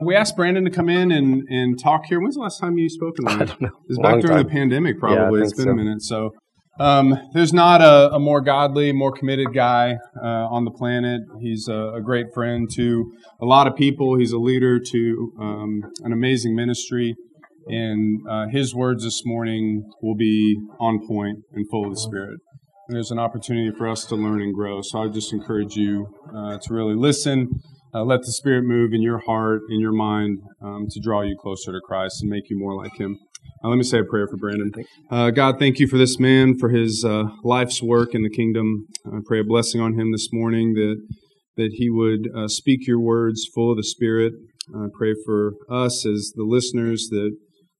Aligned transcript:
We 0.00 0.16
asked 0.16 0.36
Brandon 0.36 0.64
to 0.64 0.70
come 0.70 0.88
in 0.88 1.12
and, 1.12 1.46
and 1.48 1.78
talk 1.80 2.06
here. 2.06 2.20
When's 2.20 2.34
the 2.34 2.40
last 2.40 2.58
time 2.58 2.76
you 2.76 2.88
spoke 2.88 3.16
I 3.26 3.44
don't 3.44 3.60
know. 3.60 3.68
It 3.68 3.88
was 3.88 3.98
Long 3.98 4.14
back 4.14 4.20
during 4.22 4.36
time. 4.38 4.46
the 4.46 4.50
pandemic, 4.50 4.98
probably. 4.98 5.40
Yeah, 5.40 5.44
it's 5.44 5.54
been 5.54 5.66
so. 5.66 5.70
a 5.70 5.74
minute. 5.74 6.02
So 6.02 6.30
um, 6.78 7.18
there's 7.32 7.52
not 7.52 7.80
a, 7.80 8.14
a 8.14 8.18
more 8.18 8.40
godly, 8.40 8.92
more 8.92 9.12
committed 9.12 9.54
guy 9.54 9.96
uh, 10.22 10.26
on 10.26 10.64
the 10.64 10.70
planet. 10.70 11.22
He's 11.40 11.68
a, 11.68 11.94
a 11.96 12.00
great 12.02 12.26
friend 12.34 12.68
to 12.74 13.12
a 13.40 13.46
lot 13.46 13.66
of 13.66 13.76
people. 13.76 14.18
He's 14.18 14.32
a 14.32 14.38
leader 14.38 14.78
to 14.78 15.32
um, 15.40 15.82
an 16.02 16.12
amazing 16.12 16.54
ministry. 16.54 17.14
And 17.68 18.20
uh, 18.28 18.46
his 18.48 18.74
words 18.74 19.04
this 19.04 19.22
morning 19.24 19.90
will 20.02 20.14
be 20.14 20.56
on 20.78 21.06
point 21.06 21.38
and 21.52 21.68
full 21.70 21.84
of 21.86 21.90
the 21.90 22.00
Spirit. 22.00 22.38
And 22.88 22.94
there's 22.94 23.10
an 23.10 23.18
opportunity 23.18 23.76
for 23.76 23.88
us 23.88 24.04
to 24.06 24.14
learn 24.14 24.40
and 24.40 24.54
grow. 24.54 24.80
So 24.82 25.02
I 25.02 25.08
just 25.08 25.32
encourage 25.32 25.74
you 25.76 26.06
uh, 26.34 26.58
to 26.62 26.74
really 26.74 26.94
listen. 26.94 27.48
Uh, 27.94 28.04
let 28.04 28.20
the 28.20 28.32
Spirit 28.32 28.64
move 28.64 28.92
in 28.92 29.02
your 29.02 29.18
heart, 29.18 29.62
in 29.70 29.80
your 29.80 29.92
mind, 29.92 30.40
um, 30.62 30.86
to 30.90 31.00
draw 31.00 31.22
you 31.22 31.36
closer 31.40 31.72
to 31.72 31.80
Christ 31.80 32.22
and 32.22 32.30
make 32.30 32.50
you 32.50 32.58
more 32.58 32.74
like 32.74 32.96
Him. 32.98 33.18
Uh, 33.64 33.68
let 33.68 33.76
me 33.76 33.84
say 33.84 34.00
a 34.00 34.04
prayer 34.04 34.26
for 34.28 34.36
Brandon. 34.36 34.72
Uh, 35.10 35.30
God, 35.30 35.58
thank 35.58 35.78
you 35.78 35.86
for 35.86 35.98
this 35.98 36.18
man, 36.18 36.58
for 36.58 36.68
his 36.68 37.04
uh, 37.04 37.24
life's 37.42 37.82
work 37.82 38.14
in 38.14 38.22
the 38.22 38.30
kingdom. 38.30 38.86
I 39.06 39.18
pray 39.24 39.40
a 39.40 39.44
blessing 39.44 39.80
on 39.80 39.98
him 39.98 40.12
this 40.12 40.28
morning 40.32 40.74
that 40.74 41.00
that 41.56 41.72
he 41.72 41.88
would 41.88 42.28
uh, 42.36 42.48
speak 42.48 42.86
your 42.86 43.00
words 43.00 43.48
full 43.54 43.70
of 43.70 43.78
the 43.78 43.84
Spirit. 43.84 44.34
I 44.74 44.88
pray 44.92 45.14
for 45.24 45.54
us 45.70 46.04
as 46.04 46.32
the 46.36 46.44
listeners 46.44 47.08
that 47.10 47.34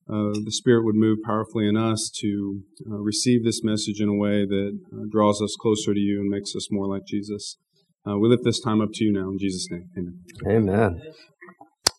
uh, 0.09 0.33
the 0.43 0.51
Spirit 0.51 0.83
would 0.83 0.95
move 0.95 1.19
powerfully 1.23 1.67
in 1.67 1.77
us 1.77 2.09
to 2.21 2.61
uh, 2.89 2.95
receive 2.95 3.43
this 3.43 3.63
message 3.63 3.99
in 3.99 4.09
a 4.09 4.15
way 4.15 4.45
that 4.45 4.79
uh, 4.91 5.03
draws 5.11 5.41
us 5.41 5.55
closer 5.59 5.93
to 5.93 5.99
you 5.99 6.19
and 6.21 6.29
makes 6.29 6.55
us 6.55 6.71
more 6.71 6.87
like 6.87 7.05
Jesus. 7.05 7.57
Uh, 8.07 8.17
we 8.17 8.29
lift 8.29 8.43
this 8.45 8.59
time 8.59 8.79
up 8.79 8.89
to 8.93 9.03
you 9.03 9.11
now 9.11 9.29
in 9.29 9.37
Jesus' 9.37 9.67
name. 9.69 9.89
Amen. 9.97 10.69
Amen. 10.69 11.01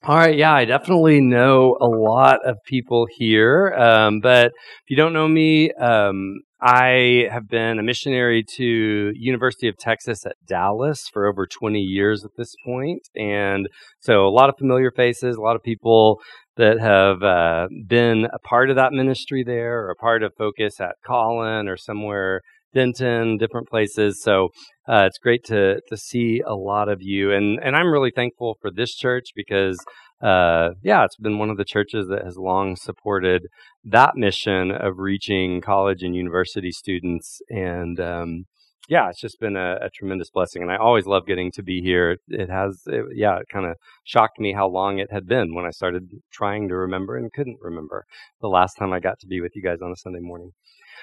All 0.04 0.16
right, 0.16 0.36
yeah, 0.36 0.54
I 0.54 0.64
definitely 0.64 1.20
know 1.20 1.76
a 1.80 1.86
lot 1.86 2.38
of 2.46 2.56
people 2.64 3.06
here, 3.16 3.74
um, 3.74 4.20
but 4.20 4.46
if 4.46 4.90
you 4.90 4.96
don't 4.96 5.12
know 5.12 5.26
me, 5.26 5.72
um, 5.72 6.36
I 6.60 7.26
have 7.30 7.48
been 7.48 7.78
a 7.78 7.82
missionary 7.82 8.44
to 8.56 9.12
University 9.14 9.68
of 9.68 9.76
Texas 9.76 10.24
at 10.24 10.36
Dallas 10.46 11.08
for 11.12 11.26
over 11.26 11.46
20 11.46 11.80
years 11.80 12.24
at 12.24 12.30
this 12.38 12.54
point, 12.64 13.02
and 13.16 13.68
so 14.00 14.26
a 14.26 14.30
lot 14.30 14.48
of 14.48 14.54
familiar 14.56 14.92
faces, 14.92 15.36
a 15.36 15.42
lot 15.42 15.56
of 15.56 15.62
people 15.62 16.20
that 16.56 16.78
have 16.80 17.22
uh, 17.22 17.66
been 17.86 18.28
a 18.32 18.38
part 18.38 18.70
of 18.70 18.76
that 18.76 18.92
ministry 18.92 19.42
there, 19.44 19.80
or 19.80 19.90
a 19.90 19.96
part 19.96 20.22
of 20.22 20.32
Focus 20.38 20.80
at 20.80 20.94
Collin, 21.04 21.68
or 21.68 21.76
somewhere 21.76 22.40
Denton, 22.74 23.38
different 23.38 23.68
places. 23.68 24.22
So 24.22 24.48
uh, 24.88 25.04
it's 25.06 25.18
great 25.18 25.44
to 25.44 25.80
to 25.88 25.96
see 25.96 26.42
a 26.46 26.54
lot 26.54 26.88
of 26.88 27.02
you, 27.02 27.32
and 27.32 27.58
and 27.62 27.76
I'm 27.76 27.92
really 27.92 28.12
thankful 28.14 28.56
for 28.60 28.70
this 28.70 28.94
church 28.94 29.30
because 29.34 29.78
uh, 30.22 30.70
yeah, 30.82 31.04
it's 31.04 31.16
been 31.16 31.38
one 31.38 31.50
of 31.50 31.56
the 31.56 31.64
churches 31.64 32.08
that 32.08 32.24
has 32.24 32.36
long 32.36 32.74
supported 32.74 33.46
that 33.84 34.16
mission 34.16 34.70
of 34.72 34.98
reaching 34.98 35.60
college 35.60 36.02
and 36.02 36.16
university 36.16 36.72
students, 36.72 37.40
and 37.50 38.00
um, 38.00 38.44
yeah, 38.88 39.10
it's 39.10 39.20
just 39.20 39.38
been 39.38 39.56
a, 39.56 39.76
a 39.82 39.90
tremendous 39.90 40.30
blessing, 40.30 40.62
and 40.62 40.72
I 40.72 40.76
always 40.76 41.04
love 41.04 41.26
getting 41.26 41.52
to 41.52 41.62
be 41.62 41.82
here. 41.82 42.16
It 42.28 42.48
has, 42.48 42.82
it, 42.86 43.04
yeah, 43.14 43.36
it 43.38 43.46
kind 43.52 43.66
of 43.66 43.76
shocked 44.02 44.40
me 44.40 44.54
how 44.54 44.66
long 44.66 44.98
it 44.98 45.12
had 45.12 45.26
been 45.26 45.54
when 45.54 45.66
I 45.66 45.70
started 45.70 46.08
trying 46.32 46.68
to 46.68 46.76
remember 46.76 47.16
and 47.16 47.30
couldn't 47.32 47.58
remember 47.60 48.06
the 48.40 48.48
last 48.48 48.74
time 48.78 48.94
I 48.94 49.00
got 49.00 49.18
to 49.20 49.26
be 49.26 49.42
with 49.42 49.52
you 49.54 49.62
guys 49.62 49.82
on 49.82 49.92
a 49.92 49.96
Sunday 49.96 50.20
morning. 50.20 50.52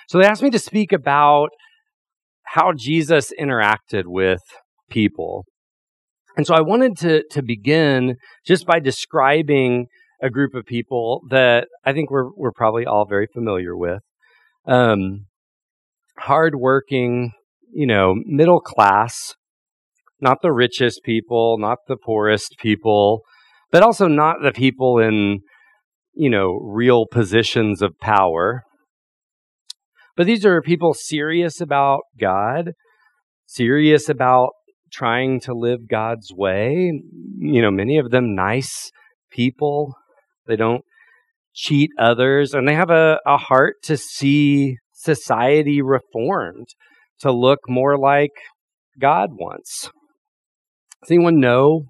So 0.08 0.18
they 0.18 0.26
asked 0.26 0.42
me 0.42 0.50
to 0.50 0.60
speak 0.60 0.92
about 0.92 1.50
how 2.46 2.72
Jesus 2.74 3.32
interacted 3.40 4.04
with 4.06 4.42
people. 4.90 5.46
And 6.38 6.46
so 6.46 6.54
I 6.54 6.62
wanted 6.62 6.98
to, 6.98 7.24
to 7.32 7.42
begin 7.42 8.18
just 8.46 8.66
by 8.66 8.80
describing 8.80 9.88
a 10.22 10.30
group 10.30 10.54
of 10.54 10.66
people 10.66 11.22
that 11.30 11.68
I 11.86 11.94
think 11.94 12.10
we're, 12.10 12.30
we're 12.36 12.52
probably 12.52 12.86
all 12.86 13.06
very 13.06 13.28
familiar 13.34 13.76
with. 13.76 14.02
Um, 14.66 15.26
hardworking, 16.18 17.32
you 17.72 17.86
know, 17.86 18.16
middle 18.26 18.60
class, 18.60 19.36
not 20.22 20.42
the 20.42 20.52
richest 20.52 21.02
people, 21.04 21.58
not 21.58 21.80
the 21.88 21.98
poorest 21.98 22.56
people, 22.60 23.22
but 23.72 23.84
also 23.84 24.08
not 24.08 24.38
the 24.42 24.52
people 24.52 24.98
in, 25.00 25.42
you 26.14 26.30
know, 26.30 26.60
real 26.62 27.06
positions 27.06 27.82
of 27.82 27.98
power. 28.00 28.64
But 30.16 30.28
these 30.28 30.46
are 30.46 30.62
people 30.62 30.94
serious 30.94 31.60
about 31.60 32.02
God, 32.20 32.72
serious 33.46 34.08
about 34.08 34.52
trying 34.92 35.42
to 35.42 35.54
live 35.54 35.90
God's 35.90 36.32
way. 36.34 37.02
You 37.38 37.62
know, 37.62 37.72
many 37.72 37.98
of 37.98 38.12
them 38.12 38.34
nice 38.34 38.92
people. 39.30 39.96
They 40.48 40.56
don't 40.56 40.84
cheat 41.54 41.90
others, 42.00 42.54
and 42.54 42.68
they 42.68 42.76
have 42.76 42.90
a, 42.90 43.20
a 43.26 43.38
heart 43.38 43.76
to 43.84 43.98
see 43.98 44.78
society 44.94 45.82
reformed, 45.82 46.68
to 47.20 47.32
look 47.32 47.60
more 47.68 47.98
like 47.98 48.32
God 49.00 49.30
wants. 49.34 49.90
Does 51.02 51.12
anyone 51.12 51.40
know 51.40 51.86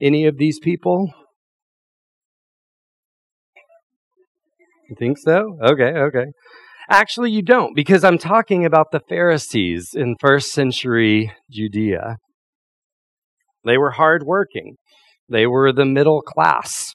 any 0.00 0.26
of 0.26 0.36
these 0.36 0.58
people? 0.58 1.12
You 4.88 4.96
think 4.98 5.18
so? 5.18 5.58
Okay, 5.62 5.92
okay. 5.92 6.26
Actually, 6.90 7.30
you 7.30 7.42
don't, 7.42 7.76
because 7.76 8.02
I'm 8.02 8.16
talking 8.16 8.64
about 8.64 8.92
the 8.92 9.00
Pharisees 9.00 9.90
in 9.94 10.16
first 10.18 10.52
century 10.52 11.30
Judea. 11.50 12.16
They 13.64 13.76
were 13.76 13.90
hardworking. 13.90 14.76
They 15.28 15.46
were 15.46 15.70
the 15.70 15.84
middle 15.84 16.22
class. 16.22 16.94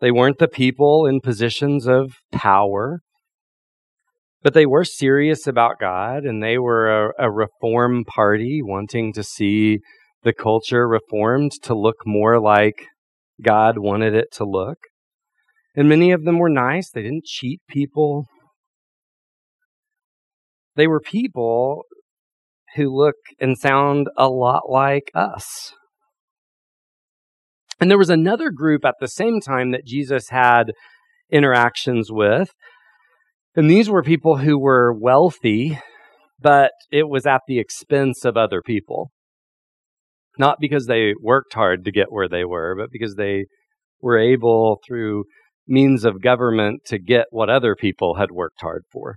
They 0.00 0.10
weren't 0.10 0.38
the 0.38 0.48
people 0.48 1.06
in 1.06 1.20
positions 1.20 1.86
of 1.86 2.14
power, 2.32 3.02
but 4.42 4.54
they 4.54 4.66
were 4.66 4.84
serious 4.84 5.46
about 5.46 5.78
God 5.78 6.24
and 6.24 6.42
they 6.42 6.58
were 6.58 6.88
a, 6.88 7.12
a 7.26 7.30
reform 7.30 8.04
party 8.04 8.60
wanting 8.62 9.12
to 9.12 9.22
see 9.22 9.78
the 10.24 10.32
culture 10.32 10.88
reformed 10.88 11.52
to 11.62 11.74
look 11.74 11.98
more 12.04 12.40
like 12.40 12.86
God 13.40 13.78
wanted 13.78 14.14
it 14.14 14.32
to 14.32 14.44
look. 14.44 14.78
And 15.76 15.88
many 15.88 16.10
of 16.10 16.24
them 16.24 16.38
were 16.38 16.50
nice. 16.50 16.90
They 16.90 17.02
didn't 17.02 17.24
cheat 17.24 17.60
people. 17.68 18.26
They 20.76 20.86
were 20.86 21.00
people 21.00 21.84
who 22.76 22.96
look 22.96 23.16
and 23.40 23.58
sound 23.58 24.08
a 24.16 24.28
lot 24.28 24.70
like 24.70 25.10
us. 25.14 25.72
And 27.80 27.90
there 27.90 27.98
was 27.98 28.10
another 28.10 28.50
group 28.50 28.84
at 28.84 28.96
the 29.00 29.08
same 29.08 29.40
time 29.40 29.70
that 29.72 29.86
Jesus 29.86 30.28
had 30.28 30.72
interactions 31.30 32.12
with. 32.12 32.52
And 33.56 33.70
these 33.70 33.88
were 33.88 34.02
people 34.02 34.36
who 34.38 34.58
were 34.58 34.92
wealthy, 34.92 35.78
but 36.38 36.72
it 36.92 37.08
was 37.08 37.26
at 37.26 37.40
the 37.48 37.58
expense 37.58 38.24
of 38.24 38.36
other 38.36 38.62
people. 38.62 39.10
Not 40.38 40.58
because 40.60 40.86
they 40.86 41.14
worked 41.20 41.54
hard 41.54 41.84
to 41.84 41.90
get 41.90 42.12
where 42.12 42.28
they 42.28 42.44
were, 42.44 42.76
but 42.78 42.90
because 42.92 43.16
they 43.16 43.46
were 44.00 44.18
able, 44.18 44.78
through 44.86 45.24
means 45.66 46.04
of 46.04 46.22
government, 46.22 46.82
to 46.86 46.98
get 46.98 47.26
what 47.30 47.50
other 47.50 47.74
people 47.74 48.16
had 48.16 48.30
worked 48.30 48.60
hard 48.60 48.84
for. 48.92 49.16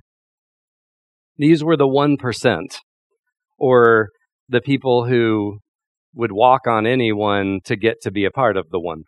These 1.38 1.64
were 1.64 1.78
the 1.78 1.88
1%, 1.88 2.76
or 3.58 4.10
the 4.50 4.62
people 4.62 5.06
who 5.06 5.60
would 6.14 6.32
walk 6.32 6.68
on 6.68 6.86
anyone 6.86 7.60
to 7.66 7.76
get 7.76 8.02
to 8.02 8.12
be 8.12 8.26
a 8.26 8.32
part 8.32 8.56
of 8.56 8.70
the 8.70 8.80
1%. 8.80 9.04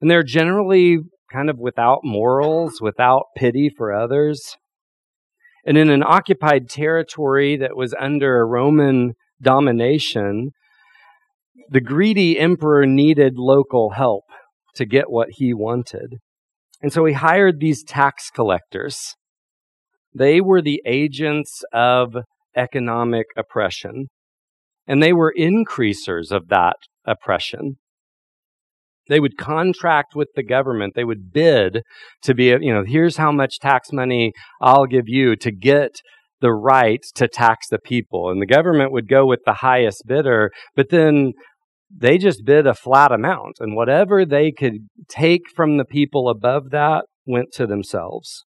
And 0.00 0.10
they're 0.10 0.22
generally 0.22 0.98
kind 1.32 1.50
of 1.50 1.58
without 1.58 2.00
morals, 2.04 2.80
without 2.80 3.24
pity 3.36 3.68
for 3.68 3.92
others. 3.92 4.56
And 5.66 5.76
in 5.76 5.90
an 5.90 6.04
occupied 6.04 6.68
territory 6.68 7.56
that 7.56 7.76
was 7.76 7.94
under 7.98 8.46
Roman 8.46 9.14
domination, 9.42 10.50
the 11.68 11.80
greedy 11.80 12.38
emperor 12.38 12.86
needed 12.86 13.34
local 13.36 13.90
help 13.90 14.24
to 14.76 14.86
get 14.86 15.10
what 15.10 15.28
he 15.32 15.52
wanted. 15.52 16.18
And 16.80 16.92
so 16.92 17.04
he 17.04 17.12
hired 17.14 17.58
these 17.58 17.82
tax 17.82 18.30
collectors. 18.30 19.16
They 20.18 20.40
were 20.40 20.60
the 20.60 20.82
agents 20.84 21.62
of 21.72 22.16
economic 22.56 23.26
oppression 23.36 24.08
and 24.88 25.02
they 25.02 25.12
were 25.12 25.32
increasers 25.36 26.32
of 26.32 26.48
that 26.48 26.76
oppression. 27.04 27.76
They 29.08 29.20
would 29.20 29.36
contract 29.36 30.14
with 30.14 30.28
the 30.34 30.42
government. 30.42 30.94
They 30.94 31.04
would 31.04 31.32
bid 31.32 31.82
to 32.22 32.34
be, 32.34 32.46
you 32.46 32.72
know, 32.72 32.84
here's 32.84 33.18
how 33.18 33.30
much 33.30 33.58
tax 33.58 33.92
money 33.92 34.32
I'll 34.60 34.86
give 34.86 35.06
you 35.06 35.36
to 35.36 35.52
get 35.52 35.92
the 36.40 36.52
right 36.52 37.00
to 37.16 37.28
tax 37.28 37.68
the 37.68 37.78
people. 37.78 38.30
And 38.30 38.40
the 38.40 38.46
government 38.46 38.92
would 38.92 39.08
go 39.08 39.26
with 39.26 39.40
the 39.44 39.54
highest 39.54 40.04
bidder, 40.06 40.50
but 40.74 40.90
then 40.90 41.32
they 41.94 42.18
just 42.18 42.44
bid 42.44 42.66
a 42.66 42.74
flat 42.74 43.12
amount. 43.12 43.56
And 43.60 43.76
whatever 43.76 44.24
they 44.24 44.52
could 44.52 44.88
take 45.08 45.42
from 45.54 45.76
the 45.76 45.86
people 45.86 46.28
above 46.28 46.70
that 46.70 47.04
went 47.26 47.52
to 47.54 47.66
themselves. 47.66 48.44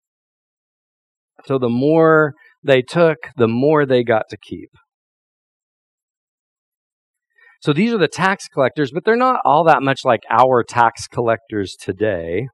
So 1.45 1.57
the 1.57 1.69
more 1.69 2.33
they 2.63 2.81
took, 2.81 3.17
the 3.37 3.47
more 3.47 3.85
they 3.85 4.03
got 4.03 4.23
to 4.29 4.37
keep. 4.37 4.69
So 7.61 7.73
these 7.73 7.93
are 7.93 7.97
the 7.97 8.07
tax 8.07 8.47
collectors, 8.47 8.91
but 8.93 9.05
they're 9.05 9.15
not 9.15 9.41
all 9.43 9.63
that 9.63 9.81
much 9.81 10.01
like 10.05 10.21
our 10.29 10.63
tax 10.63 11.07
collectors 11.07 11.75
today. 11.79 12.47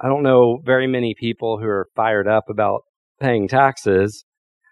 I 0.00 0.08
don't 0.08 0.22
know 0.22 0.58
very 0.64 0.86
many 0.86 1.14
people 1.18 1.58
who 1.58 1.66
are 1.66 1.88
fired 1.96 2.28
up 2.28 2.44
about 2.48 2.82
paying 3.20 3.48
taxes, 3.48 4.24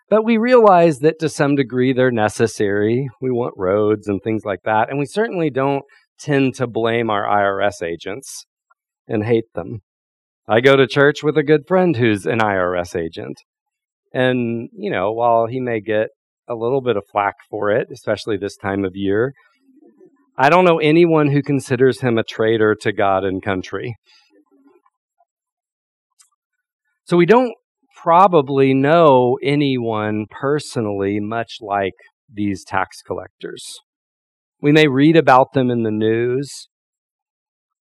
but 0.09 0.25
we 0.25 0.37
realize 0.37 0.99
that 0.99 1.19
to 1.21 1.29
some 1.29 1.57
degree 1.57 1.93
they're 1.93 2.11
necessary. 2.11 3.09
We 3.21 3.31
want 3.31 3.55
roads 3.57 4.09
and 4.09 4.21
things 4.23 4.45
like 4.45 4.61
that. 4.65 4.91
And 4.91 4.99
we 4.99 5.07
certainly 5.07 5.51
don't 5.51 5.85
tend 6.19 6.55
to 6.57 6.67
blame 6.67 7.11
our 7.11 7.25
IRS 7.25 7.83
agents 7.83 8.47
and 9.09 9.25
hate 9.25 9.53
them. 9.55 9.81
I 10.49 10.61
go 10.61 10.77
to 10.77 10.87
church 10.87 11.23
with 11.23 11.39
a 11.39 11.45
good 11.45 11.67
friend 11.69 11.97
who's 11.97 12.27
an 12.27 12.41
IRS 12.41 12.97
agent. 12.97 13.39
And, 14.13 14.69
you 14.73 14.91
know, 14.91 15.13
while 15.13 15.47
he 15.47 15.61
may 15.61 15.81
get 15.81 16.09
a 16.49 16.55
little 16.55 16.81
bit 16.81 16.97
of 16.97 17.05
flack 17.11 17.37
for 17.49 17.71
it, 17.71 17.89
especially 17.93 18.37
this 18.37 18.57
time 18.57 18.85
of 18.85 18.93
year, 18.95 19.35
I 20.37 20.51
don't 20.51 20.65
know 20.65 20.79
anyone 20.79 21.31
who 21.31 21.43
considers 21.43 22.01
him 22.01 22.19
a 22.19 22.25
traitor 22.25 22.75
to 22.81 22.93
God 22.93 23.25
and 23.25 23.43
country. 23.43 23.97
So 27.05 27.17
we 27.17 27.27
don't 27.27 27.55
probably 28.03 28.75
know 28.75 29.39
anyone 29.43 30.27
personally 30.29 31.21
much 31.21 31.59
like 31.61 31.95
these 32.33 32.65
tax 32.65 33.03
collectors. 33.03 33.81
We 34.61 34.73
may 34.73 34.89
read 34.89 35.17
about 35.17 35.53
them 35.53 35.71
in 35.71 35.83
the 35.83 35.91
news. 35.91 36.69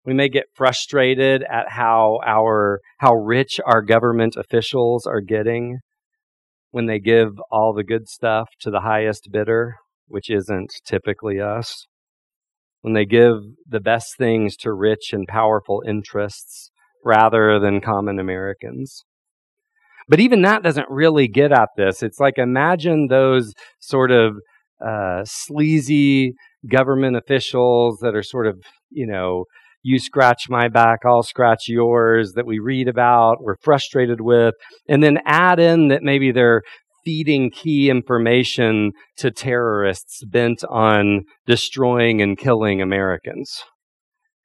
We 0.03 0.13
may 0.13 0.30
get 0.30 0.45
frustrated 0.56 1.44
at 1.44 1.69
how 1.69 2.19
our 2.25 2.81
how 3.00 3.13
rich 3.13 3.59
our 3.65 3.81
government 3.81 4.36
officials 4.36 5.06
are 5.06 5.21
getting 5.21 5.80
when 6.71 6.88
they 6.88 7.00
give 7.00 7.33
all 7.51 7.74
the 7.74 7.83
good 7.83 8.07
stuff 8.07 8.48
to 8.62 8.71
the 8.71 8.81
highest 8.81 9.30
bidder, 9.31 9.75
which 10.07 10.30
isn't 10.30 10.71
typically 10.86 11.39
us. 11.39 11.86
When 12.81 12.94
they 12.94 13.06
give 13.06 13.36
the 13.68 13.80
best 13.80 14.18
things 14.18 14.57
to 14.57 14.74
rich 14.74 15.13
and 15.13 15.27
powerful 15.27 15.83
interests 15.88 16.71
rather 17.06 17.59
than 17.59 17.81
common 17.81 18.18
Americans. 18.18 19.03
But 20.07 20.19
even 20.19 20.42
that 20.42 20.63
doesn't 20.63 20.89
really 20.89 21.27
get 21.27 21.51
at 21.51 21.69
this. 21.77 22.01
It's 22.01 22.19
like 22.19 22.38
imagine 22.38 23.07
those 23.07 23.53
sort 23.80 24.12
of 24.12 24.38
uh, 24.83 25.21
sleazy 25.25 26.33
government 26.68 27.15
officials 27.15 28.00
that 28.01 28.15
are 28.15 28.24
sort 28.24 28.48
of, 28.48 28.63
you 28.89 29.06
know, 29.06 29.45
you 29.83 30.00
scratch 30.00 30.50
my 30.50 30.68
back, 30.68 31.00
I'll 31.06 31.24
scratch 31.24 31.68
yours 31.68 32.33
that 32.33 32.45
we 32.45 32.60
read 32.60 32.88
about, 32.88 33.42
we're 33.42 33.57
frustrated 33.62 34.22
with, 34.22 34.56
and 34.88 35.04
then 35.04 35.19
add 35.25 35.60
in 35.60 35.88
that 35.89 36.04
maybe 36.04 36.31
they're 36.31 36.62
feeding 37.04 37.50
key 37.50 37.89
information 37.89 38.92
to 39.18 39.31
terrorists 39.31 40.24
bent 40.25 40.63
on 40.69 41.24
destroying 41.48 42.22
and 42.22 42.38
killing 42.38 42.81
Americans. 42.81 43.63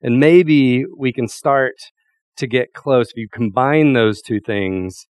And 0.00 0.18
maybe 0.18 0.84
we 0.96 1.12
can 1.12 1.28
start 1.28 1.74
to 2.38 2.46
get 2.46 2.72
close. 2.74 3.08
If 3.08 3.16
you 3.16 3.28
combine 3.30 3.92
those 3.92 4.22
two 4.22 4.40
things, 4.40 5.06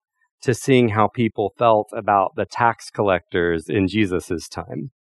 to 0.43 0.53
seeing 0.53 0.89
how 0.89 1.07
people 1.07 1.53
felt 1.57 1.87
about 1.95 2.33
the 2.35 2.45
tax 2.45 2.89
collectors 2.89 3.69
in 3.69 3.87
Jesus' 3.87 4.49
time. 4.49 4.91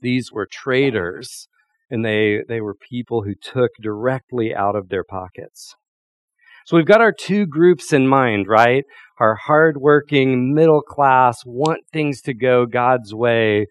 These 0.00 0.32
were 0.32 0.48
traitors, 0.50 1.46
and 1.90 2.04
they, 2.04 2.40
they 2.48 2.60
were 2.60 2.74
people 2.74 3.22
who 3.22 3.34
took 3.34 3.70
directly 3.80 4.54
out 4.54 4.76
of 4.76 4.88
their 4.88 5.04
pockets. 5.04 5.74
So 6.66 6.76
we've 6.76 6.86
got 6.86 7.00
our 7.00 7.12
two 7.12 7.46
groups 7.46 7.92
in 7.92 8.06
mind, 8.06 8.46
right? 8.46 8.84
Our 9.18 9.34
hardworking, 9.34 10.54
middle 10.54 10.82
class, 10.82 11.38
want 11.46 11.80
things 11.92 12.20
to 12.22 12.34
go 12.34 12.66
God's 12.66 13.14
way 13.14 13.66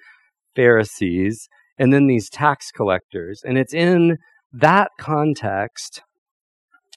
Pharisees, 0.56 1.48
and 1.78 1.94
then 1.94 2.08
these 2.08 2.30
tax 2.30 2.72
collectors. 2.72 3.42
And 3.46 3.58
it's 3.58 3.74
in 3.74 4.18
that 4.52 4.90
context 5.00 6.02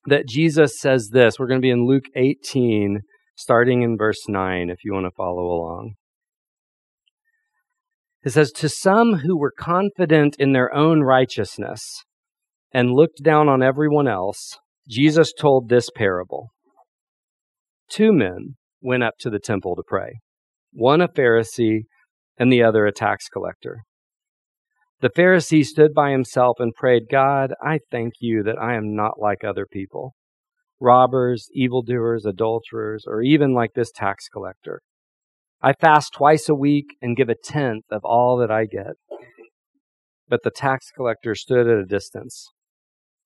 that 0.06 0.26
Jesus 0.26 0.80
says 0.80 1.10
this. 1.10 1.38
We're 1.38 1.46
going 1.46 1.60
to 1.60 1.66
be 1.66 1.70
in 1.70 1.86
Luke 1.86 2.06
18, 2.16 3.02
starting 3.36 3.82
in 3.82 3.98
verse 3.98 4.26
9, 4.26 4.70
if 4.70 4.78
you 4.82 4.94
want 4.94 5.04
to 5.04 5.10
follow 5.10 5.44
along. 5.44 5.96
It 8.22 8.30
says, 8.30 8.52
To 8.52 8.68
some 8.68 9.20
who 9.24 9.38
were 9.38 9.52
confident 9.52 10.36
in 10.38 10.52
their 10.52 10.74
own 10.74 11.00
righteousness 11.02 12.04
and 12.72 12.92
looked 12.92 13.22
down 13.22 13.48
on 13.48 13.62
everyone 13.62 14.08
else, 14.08 14.58
Jesus 14.88 15.32
told 15.32 15.68
this 15.68 15.88
parable. 15.94 16.50
Two 17.88 18.12
men 18.12 18.56
went 18.82 19.02
up 19.02 19.14
to 19.20 19.30
the 19.30 19.38
temple 19.38 19.74
to 19.76 19.82
pray, 19.86 20.20
one 20.72 21.00
a 21.00 21.08
Pharisee 21.08 21.84
and 22.38 22.52
the 22.52 22.62
other 22.62 22.86
a 22.86 22.92
tax 22.92 23.28
collector. 23.28 23.82
The 25.00 25.10
Pharisee 25.10 25.64
stood 25.64 25.94
by 25.94 26.10
himself 26.10 26.56
and 26.58 26.74
prayed, 26.74 27.04
God, 27.10 27.54
I 27.62 27.80
thank 27.90 28.14
you 28.20 28.42
that 28.42 28.58
I 28.60 28.74
am 28.74 28.94
not 28.94 29.18
like 29.18 29.44
other 29.44 29.66
people 29.70 30.14
robbers, 30.80 31.48
evildoers, 31.52 32.24
adulterers, 32.24 33.04
or 33.06 33.20
even 33.20 33.52
like 33.54 33.74
this 33.74 33.92
tax 33.94 34.28
collector. 34.28 34.80
I 35.62 35.74
fast 35.74 36.14
twice 36.14 36.48
a 36.48 36.54
week 36.54 36.96
and 37.02 37.16
give 37.16 37.28
a 37.28 37.34
tenth 37.34 37.84
of 37.90 38.04
all 38.04 38.38
that 38.38 38.50
I 38.50 38.64
get. 38.64 38.94
But 40.28 40.42
the 40.42 40.50
tax 40.50 40.90
collector 40.94 41.34
stood 41.34 41.66
at 41.66 41.78
a 41.78 41.84
distance. 41.84 42.48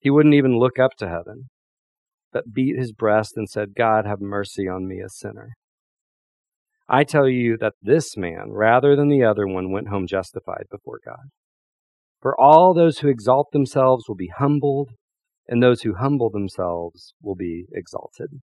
He 0.00 0.10
wouldn't 0.10 0.34
even 0.34 0.58
look 0.58 0.78
up 0.78 0.92
to 0.98 1.08
heaven, 1.08 1.48
but 2.32 2.52
beat 2.52 2.76
his 2.76 2.92
breast 2.92 3.34
and 3.36 3.48
said, 3.48 3.75
God, 3.76 4.04
have 4.04 4.20
mercy 4.20 4.69
on 4.69 4.88
me, 4.88 5.00
a 5.00 5.08
sinner. 5.08 5.52
I 6.88 7.04
tell 7.04 7.28
you 7.28 7.56
that 7.58 7.75
this 7.81 8.16
man, 8.16 8.50
rather 8.50 8.96
than 8.96 9.08
the 9.08 9.22
other 9.22 9.46
one, 9.46 9.70
went 9.70 9.88
home 9.88 10.06
justified 10.06 10.64
before 10.70 10.98
God. 11.04 11.30
For 12.20 12.38
all 12.38 12.75
those 12.75 12.98
who 12.98 13.08
exalt 13.08 13.52
themselves 13.52 14.04
will 14.08 14.16
be 14.16 14.32
humbled, 14.37 14.90
and 15.46 15.62
those 15.62 15.82
who 15.82 15.94
humble 15.94 16.30
themselves 16.30 17.14
will 17.22 17.37
be 17.37 17.66
exalted. 17.72 18.40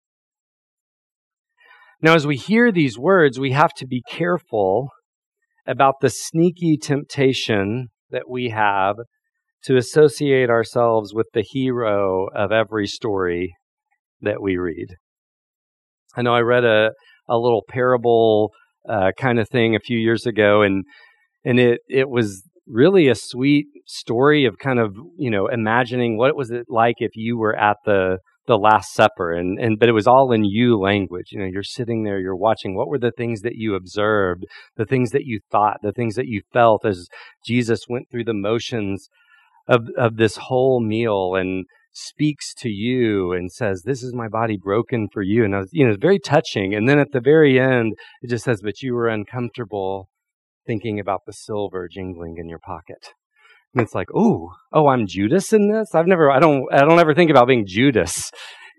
Now, 2.05 2.15
as 2.15 2.27
we 2.27 2.37
hear 2.37 2.71
these 2.71 2.99
words, 2.99 3.41
we 3.41 3.53
have 3.53 3.73
to 3.79 3.87
be 3.87 4.03
careful 4.07 4.91
about 5.67 5.95
the 6.03 6.11
sneaky 6.11 6.77
temptation 6.77 7.89
that 8.11 8.29
we 8.29 8.51
have 8.51 8.97
to 9.63 9.79
associate 9.79 10.51
ourselves 10.51 11.15
with 11.15 11.29
the 11.33 11.41
hero 11.41 12.27
of 12.35 12.53
every 12.53 12.87
story 12.87 13.55
that 14.21 14.43
we 14.43 14.59
read. 14.59 14.89
I 16.15 16.21
know 16.21 16.35
I 16.35 16.41
read 16.41 16.67
a, 16.67 16.91
a 17.27 17.39
little 17.39 17.63
parable 17.67 18.53
uh, 18.87 19.13
kind 19.19 19.39
of 19.39 19.49
thing 19.49 19.75
a 19.75 19.81
few 19.81 19.97
years 19.97 20.27
ago, 20.27 20.61
and 20.61 20.85
and 21.43 21.59
it 21.59 21.81
it 21.89 22.11
was 22.11 22.43
really 22.67 23.09
a 23.09 23.15
sweet 23.15 23.65
story 23.87 24.45
of 24.45 24.59
kind 24.59 24.79
of 24.79 24.95
you 25.17 25.31
know 25.31 25.47
imagining 25.47 26.19
what 26.19 26.29
it 26.29 26.37
was 26.37 26.51
it 26.51 26.67
like 26.69 26.97
if 26.99 27.13
you 27.15 27.39
were 27.39 27.57
at 27.57 27.79
the 27.87 28.19
the 28.47 28.59
last 28.59 28.93
supper 28.93 29.33
and 29.33 29.59
and 29.59 29.79
but 29.79 29.89
it 29.89 29.93
was 29.93 30.07
all 30.07 30.33
in 30.33 30.45
you 30.45 30.79
language 30.79 31.29
you 31.31 31.39
know 31.39 31.45
you're 31.45 31.63
sitting 31.63 32.05
there 32.05 32.19
you're 32.19 32.37
watching 32.37 32.75
what 32.75 32.89
were 32.89 32.99
the 32.99 33.13
things 33.13 33.41
that 33.41 33.55
you 33.57 33.75
observed 33.75 34.45
the 34.77 34.85
things 34.85 35.11
that 35.11 35.25
you 35.25 35.41
thought 35.51 35.79
the 35.83 35.93
things 35.93 36.15
that 36.15 36.27
you 36.27 36.43
felt 36.53 36.85
as 36.85 37.09
Jesus 37.47 37.81
went 37.89 38.11
through 38.11 38.25
the 38.25 38.35
motions 38.35 39.09
of 39.67 39.89
of 39.97 40.17
this 40.17 40.37
whole 40.37 40.81
meal 40.81 41.35
and 41.35 41.65
speaks 41.93 42.53
to 42.55 42.69
you 42.69 43.33
and 43.33 43.53
says 43.53 43.83
this 43.83 44.03
is 44.03 44.13
my 44.13 44.29
body 44.29 44.59
broken 44.63 45.09
for 45.13 45.23
you 45.23 45.45
and 45.45 45.55
I 45.55 45.61
was, 45.61 45.69
you 45.73 45.85
know 45.85 45.93
it's 45.93 46.03
very 46.03 46.19
touching 46.19 46.75
and 46.75 46.89
then 46.89 46.99
at 46.99 47.13
the 47.13 47.21
very 47.21 47.59
end 47.59 47.95
it 48.21 48.31
just 48.31 48.45
says 48.45 48.61
but 48.63 48.83
you 48.83 48.95
were 48.95 49.09
uncomfortable 49.09 50.09
thinking 50.67 50.99
about 50.99 51.23
the 51.27 51.33
silver 51.33 51.89
jingling 51.89 52.37
in 52.39 52.49
your 52.49 52.59
pocket. 52.59 53.09
And 53.75 53.83
it's 53.83 53.95
like, 53.95 54.09
oh, 54.15 54.51
oh, 54.73 54.87
I'm 54.87 55.07
Judas 55.07 55.53
in 55.53 55.71
this. 55.71 55.95
I've 55.95 56.07
never, 56.07 56.31
I 56.31 56.39
don't, 56.39 56.67
I 56.73 56.81
don't 56.81 56.99
ever 56.99 57.15
think 57.15 57.31
about 57.31 57.49
being 57.49 57.67
Judas 57.67 58.31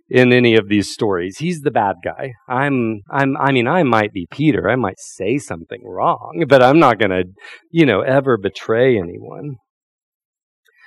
in 0.10 0.32
any 0.32 0.56
of 0.56 0.70
these 0.70 0.92
stories. 0.92 1.38
He's 1.38 1.62
the 1.62 1.72
bad 1.72 1.96
guy. 2.04 2.34
I'm, 2.48 3.02
I'm, 3.12 3.36
I 3.38 3.52
mean, 3.52 3.68
I 3.68 3.84
might 3.84 4.14
be 4.14 4.28
Peter. 4.32 4.70
I 4.70 4.75
might 4.75 5.00
say 5.00 5.38
something 5.38 5.82
wrong, 5.84 6.46
but 6.48 6.62
I'm 6.62 6.80
not 6.80 7.00
going 7.00 7.12
to, 7.12 7.24
you 7.72 7.86
know, 7.86 8.02
ever 8.02 8.38
betray 8.38 8.98
anyone. 8.98 9.56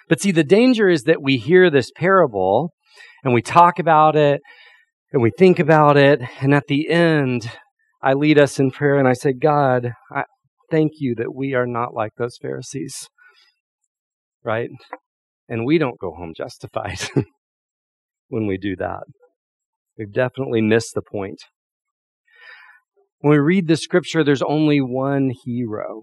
But 0.08 0.20
see, 0.22 0.30
the 0.30 0.44
danger 0.44 0.88
is 0.88 1.02
that 1.02 1.22
we 1.22 1.36
hear 1.36 1.68
this 1.68 1.90
parable 1.94 2.72
and 3.22 3.34
we 3.34 3.42
talk 3.42 3.78
about 3.78 4.16
it 4.16 4.40
and 5.12 5.20
we 5.20 5.30
think 5.36 5.58
about 5.58 5.96
it. 5.96 6.20
And 6.40 6.54
at 6.54 6.66
the 6.66 6.88
end, 6.88 7.50
I 8.02 8.14
lead 8.14 8.38
us 8.38 8.58
in 8.58 8.70
prayer 8.70 8.98
and 8.98 9.08
I 9.08 9.12
say, 9.12 9.32
God, 9.32 9.92
I, 10.10 10.22
thank 10.70 10.92
you 10.98 11.14
that 11.16 11.34
we 11.34 11.54
are 11.54 11.66
not 11.66 11.94
like 11.94 12.12
those 12.16 12.38
Pharisees, 12.40 13.08
right? 14.44 14.70
And 15.48 15.64
we 15.64 15.78
don't 15.78 15.98
go 15.98 16.12
home 16.12 16.34
justified 16.36 16.98
when 18.28 18.46
we 18.46 18.58
do 18.58 18.76
that. 18.76 19.04
We've 19.96 20.12
definitely 20.12 20.60
missed 20.60 20.94
the 20.94 21.02
point. 21.02 21.38
When 23.20 23.32
we 23.32 23.38
read 23.38 23.66
the 23.66 23.76
scripture, 23.76 24.22
there's 24.22 24.42
only 24.42 24.80
one 24.80 25.32
hero. 25.44 26.02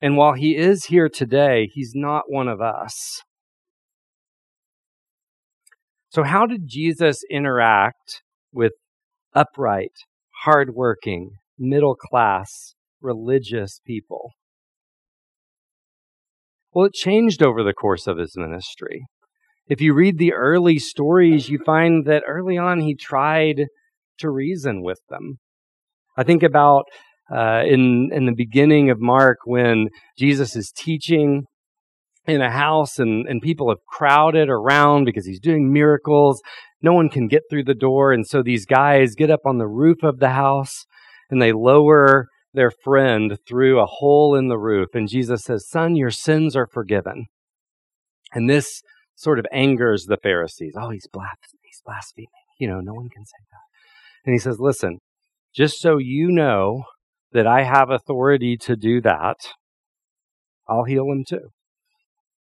And 0.00 0.16
while 0.16 0.34
he 0.34 0.56
is 0.56 0.84
here 0.84 1.08
today, 1.08 1.68
he's 1.72 1.92
not 1.94 2.24
one 2.28 2.46
of 2.46 2.60
us. 2.60 3.22
So, 6.10 6.22
how 6.22 6.46
did 6.46 6.62
Jesus 6.68 7.22
interact 7.28 8.22
with 8.52 8.72
upright, 9.34 9.92
hardworking, 10.42 11.30
middle 11.58 11.94
class, 11.94 12.74
religious 13.00 13.80
people. 13.86 14.32
Well, 16.72 16.86
it 16.86 16.94
changed 16.94 17.42
over 17.42 17.62
the 17.62 17.72
course 17.72 18.06
of 18.06 18.18
his 18.18 18.34
ministry. 18.36 19.06
If 19.66 19.80
you 19.80 19.94
read 19.94 20.18
the 20.18 20.32
early 20.32 20.78
stories, 20.78 21.48
you 21.48 21.58
find 21.64 22.06
that 22.06 22.24
early 22.26 22.56
on 22.56 22.80
he 22.80 22.94
tried 22.94 23.66
to 24.18 24.30
reason 24.30 24.82
with 24.82 25.00
them. 25.08 25.38
I 26.16 26.24
think 26.24 26.42
about 26.42 26.84
uh, 27.30 27.62
in 27.66 28.10
in 28.12 28.26
the 28.26 28.34
beginning 28.34 28.90
of 28.90 29.00
Mark 29.00 29.38
when 29.44 29.88
Jesus 30.18 30.56
is 30.56 30.72
teaching 30.74 31.44
in 32.26 32.42
a 32.42 32.50
house 32.50 32.98
and, 32.98 33.26
and 33.26 33.40
people 33.40 33.70
have 33.70 33.78
crowded 33.88 34.48
around 34.50 35.04
because 35.04 35.26
he's 35.26 35.40
doing 35.40 35.72
miracles. 35.72 36.40
No 36.82 36.92
one 36.92 37.08
can 37.08 37.26
get 37.26 37.42
through 37.50 37.64
the 37.64 37.74
door. 37.74 38.12
And 38.12 38.26
so 38.26 38.42
these 38.42 38.66
guys 38.66 39.14
get 39.14 39.30
up 39.30 39.40
on 39.46 39.58
the 39.58 39.66
roof 39.66 40.02
of 40.02 40.18
the 40.18 40.30
house 40.30 40.84
and 41.30 41.40
they 41.40 41.52
lower 41.52 42.26
their 42.54 42.70
friend 42.70 43.38
through 43.46 43.80
a 43.80 43.86
hole 43.86 44.34
in 44.34 44.48
the 44.48 44.58
roof. 44.58 44.88
And 44.94 45.08
Jesus 45.08 45.42
says, 45.42 45.68
Son, 45.68 45.96
your 45.96 46.10
sins 46.10 46.56
are 46.56 46.66
forgiven. 46.66 47.26
And 48.32 48.48
this 48.48 48.82
sort 49.14 49.38
of 49.38 49.46
angers 49.52 50.04
the 50.04 50.16
Pharisees. 50.16 50.74
Oh, 50.76 50.90
he's 50.90 51.08
blaspheming. 51.12 51.60
He's 51.62 51.82
blaspheming. 51.84 52.28
You 52.58 52.68
know, 52.68 52.80
no 52.80 52.94
one 52.94 53.08
can 53.08 53.24
say 53.24 53.38
that. 53.50 54.26
And 54.26 54.34
he 54.34 54.38
says, 54.38 54.58
Listen, 54.58 54.98
just 55.54 55.80
so 55.80 55.98
you 55.98 56.30
know 56.30 56.84
that 57.32 57.46
I 57.46 57.62
have 57.62 57.90
authority 57.90 58.56
to 58.58 58.76
do 58.76 59.00
that, 59.02 59.36
I'll 60.68 60.84
heal 60.84 61.04
him 61.10 61.24
too. 61.26 61.50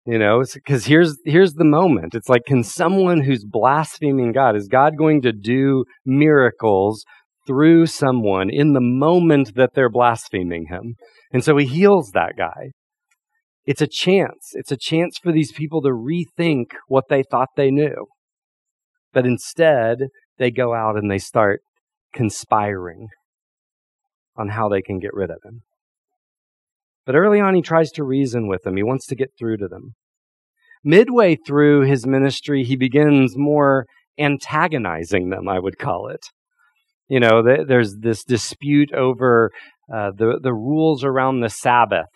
You 0.07 0.19
know, 0.19 0.45
because 0.53 0.85
here's 0.85 1.19
here's 1.25 1.55
the 1.55 1.65
moment. 1.65 2.15
It's 2.15 2.29
like, 2.29 2.45
can 2.45 2.63
someone 2.63 3.23
who's 3.23 3.45
blaspheming 3.45 4.33
God 4.33 4.55
is 4.55 4.69
God 4.69 4.99
going 4.99 5.23
to 5.23 5.33
do 5.33 5.87
miracles 6.05 7.05
through 7.47 7.87
someone 7.87 8.51
in 8.51 8.73
the 8.73 8.81
moment 8.81 9.55
that 9.55 9.71
they're 9.75 9.91
blaspheming 9.91 10.67
Him? 10.69 10.95
And 11.33 11.45
so 11.45 11.57
He 11.57 11.67
heals 11.67 12.11
that 12.13 12.33
guy. 12.37 12.71
It's 13.67 13.81
a 13.81 13.87
chance. 13.87 14.51
It's 14.53 14.73
a 14.73 14.77
chance 14.77 15.19
for 15.23 15.33
these 15.33 15.53
people 15.53 15.81
to 15.83 15.89
rethink 15.89 16.67
what 16.87 17.05
they 17.09 17.23
thought 17.23 17.49
they 17.57 17.71
knew. 17.71 18.07
But 19.13 19.27
instead, 19.27 20.09
they 20.39 20.51
go 20.51 20.75
out 20.75 20.97
and 20.97 21.11
they 21.11 21.19
start 21.19 21.61
conspiring 22.13 23.09
on 24.37 24.49
how 24.49 24.69
they 24.69 24.83
can 24.83 24.99
get 24.99 25.15
rid 25.15 25.31
of 25.31 25.39
him. 25.45 25.63
But 27.07 27.15
early 27.15 27.41
on, 27.41 27.55
he 27.55 27.63
tries 27.63 27.91
to 27.93 28.05
reason 28.05 28.49
with 28.49 28.63
them. 28.63 28.77
He 28.77 28.83
wants 28.83 29.07
to 29.07 29.15
get 29.15 29.31
through 29.39 29.59
to 29.59 29.69
them. 29.69 29.95
Midway 30.83 31.37
through 31.37 31.83
his 31.83 32.07
ministry, 32.07 32.65
he 32.65 32.77
begins 32.77 33.35
more 33.37 33.87
antagonizing 34.19 35.31
them, 35.31 35.49
I 35.49 35.59
would 35.59 35.79
call 35.79 36.09
it. 36.09 36.27
You 37.08 37.20
know, 37.20 37.42
there's 37.42 37.96
this 38.00 38.25
dispute 38.25 38.92
over 38.92 39.50
uh, 39.92 40.11
the, 40.16 40.38
the 40.42 40.54
rules 40.54 41.04
around 41.04 41.40
the 41.40 41.50
Sabbath 41.50 42.08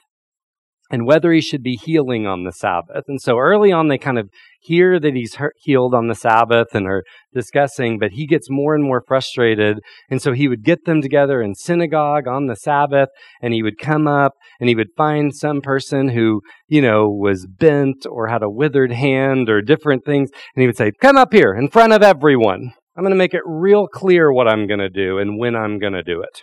and 0.90 1.06
whether 1.06 1.32
he 1.32 1.40
should 1.40 1.62
be 1.62 1.76
healing 1.76 2.26
on 2.26 2.44
the 2.44 2.52
Sabbath. 2.52 3.04
And 3.08 3.20
so 3.20 3.38
early 3.38 3.72
on, 3.72 3.88
they 3.88 3.98
kind 3.98 4.18
of 4.18 4.30
hear 4.60 4.98
that 4.98 5.14
he's 5.14 5.36
healed 5.56 5.94
on 5.94 6.08
the 6.08 6.14
Sabbath 6.14 6.68
and 6.72 6.86
are 6.86 7.04
discussing, 7.34 7.98
but 7.98 8.12
he 8.12 8.26
gets 8.26 8.48
more 8.48 8.74
and 8.74 8.82
more 8.82 9.02
frustrated. 9.06 9.78
And 10.10 10.22
so 10.22 10.32
he 10.32 10.48
would 10.48 10.64
get 10.64 10.84
them 10.84 11.02
together 11.02 11.42
in 11.42 11.54
synagogue 11.54 12.26
on 12.26 12.46
the 12.46 12.56
Sabbath 12.56 13.10
and 13.42 13.52
he 13.52 13.62
would 13.62 13.78
come 13.78 14.06
up 14.06 14.32
and 14.60 14.68
he 14.68 14.74
would 14.74 14.88
find 14.96 15.34
some 15.34 15.60
person 15.60 16.08
who, 16.08 16.40
you 16.66 16.80
know, 16.80 17.08
was 17.08 17.46
bent 17.46 18.06
or 18.10 18.28
had 18.28 18.42
a 18.42 18.50
withered 18.50 18.92
hand 18.92 19.50
or 19.50 19.60
different 19.60 20.04
things. 20.04 20.30
And 20.54 20.62
he 20.62 20.66
would 20.66 20.76
say, 20.76 20.92
come 21.00 21.16
up 21.16 21.32
here 21.32 21.54
in 21.54 21.68
front 21.68 21.92
of 21.92 22.02
everyone. 22.02 22.72
I'm 22.98 23.04
going 23.04 23.12
to 23.12 23.16
make 23.16 23.32
it 23.32 23.42
real 23.46 23.86
clear 23.86 24.32
what 24.32 24.48
I'm 24.48 24.66
going 24.66 24.80
to 24.80 24.90
do 24.90 25.18
and 25.18 25.38
when 25.38 25.54
I'm 25.54 25.78
going 25.78 25.92
to 25.92 26.02
do 26.02 26.20
it. 26.20 26.42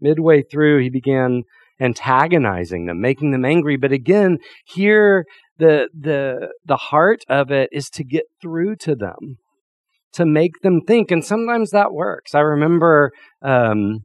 Midway 0.00 0.42
through, 0.42 0.82
he 0.82 0.90
began 0.90 1.44
antagonizing 1.80 2.86
them, 2.86 3.00
making 3.00 3.30
them 3.30 3.44
angry. 3.44 3.76
But 3.76 3.92
again, 3.92 4.38
here 4.66 5.24
the 5.56 5.88
the 5.96 6.48
the 6.64 6.76
heart 6.76 7.20
of 7.28 7.52
it 7.52 7.68
is 7.70 7.88
to 7.90 8.02
get 8.02 8.24
through 8.42 8.74
to 8.80 8.96
them, 8.96 9.38
to 10.14 10.26
make 10.26 10.62
them 10.62 10.80
think, 10.80 11.12
and 11.12 11.24
sometimes 11.24 11.70
that 11.70 11.92
works. 11.92 12.34
I 12.34 12.40
remember 12.40 13.12
um, 13.40 14.00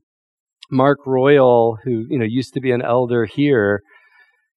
Mark 0.70 1.00
Royal, 1.08 1.80
who 1.84 2.06
you 2.08 2.20
know 2.20 2.26
used 2.26 2.54
to 2.54 2.62
be 2.62 2.70
an 2.70 2.84
elder 2.84 3.26
here, 3.26 3.82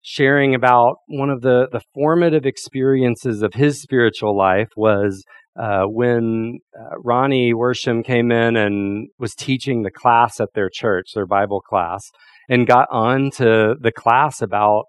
sharing 0.02 0.54
about 0.54 0.98
one 1.08 1.30
of 1.30 1.44
the 1.44 1.70
the 1.72 1.82
formative 1.94 2.46
experiences 2.46 3.42
of 3.42 3.54
his 3.54 3.82
spiritual 3.82 4.38
life 4.38 4.72
was 4.76 5.24
uh, 5.60 5.84
when 5.84 6.60
uh, 6.80 6.98
Ronnie 7.04 7.54
Worsham 7.54 8.04
came 8.04 8.32
in 8.32 8.56
and 8.56 9.10
was 9.20 9.36
teaching 9.36 9.84
the 9.84 9.92
class 9.92 10.40
at 10.40 10.54
their 10.54 10.70
church, 10.72 11.12
their 11.14 11.26
Bible 11.26 11.62
class, 11.62 12.10
and 12.50 12.68
got 12.68 12.88
on 12.92 13.32
to 13.32 13.76
the 13.80 13.92
class 13.92 14.42
about 14.42 14.86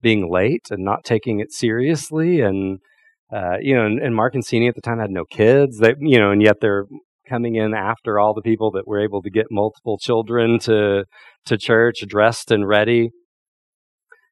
being 0.00 0.30
late 0.30 0.68
and 0.70 0.84
not 0.84 1.04
taking 1.04 1.40
it 1.40 1.52
seriously. 1.52 2.40
And, 2.40 2.78
uh, 3.32 3.56
you 3.60 3.74
know, 3.74 3.84
and, 3.84 4.00
and 4.00 4.14
Mark 4.14 4.34
and 4.34 4.44
Sini 4.44 4.68
at 4.68 4.76
the 4.76 4.80
time 4.80 5.00
had 5.00 5.10
no 5.10 5.24
kids. 5.24 5.78
They, 5.78 5.94
you 5.98 6.18
know, 6.18 6.30
and 6.30 6.42
yet 6.42 6.58
they're 6.60 6.84
coming 7.28 7.56
in 7.56 7.74
after 7.74 8.20
all 8.20 8.34
the 8.34 8.42
people 8.42 8.70
that 8.72 8.86
were 8.86 9.02
able 9.02 9.22
to 9.22 9.30
get 9.30 9.46
multiple 9.50 9.98
children 9.98 10.60
to 10.60 11.04
to 11.46 11.58
church 11.58 12.04
dressed 12.06 12.52
and 12.52 12.68
ready. 12.68 13.10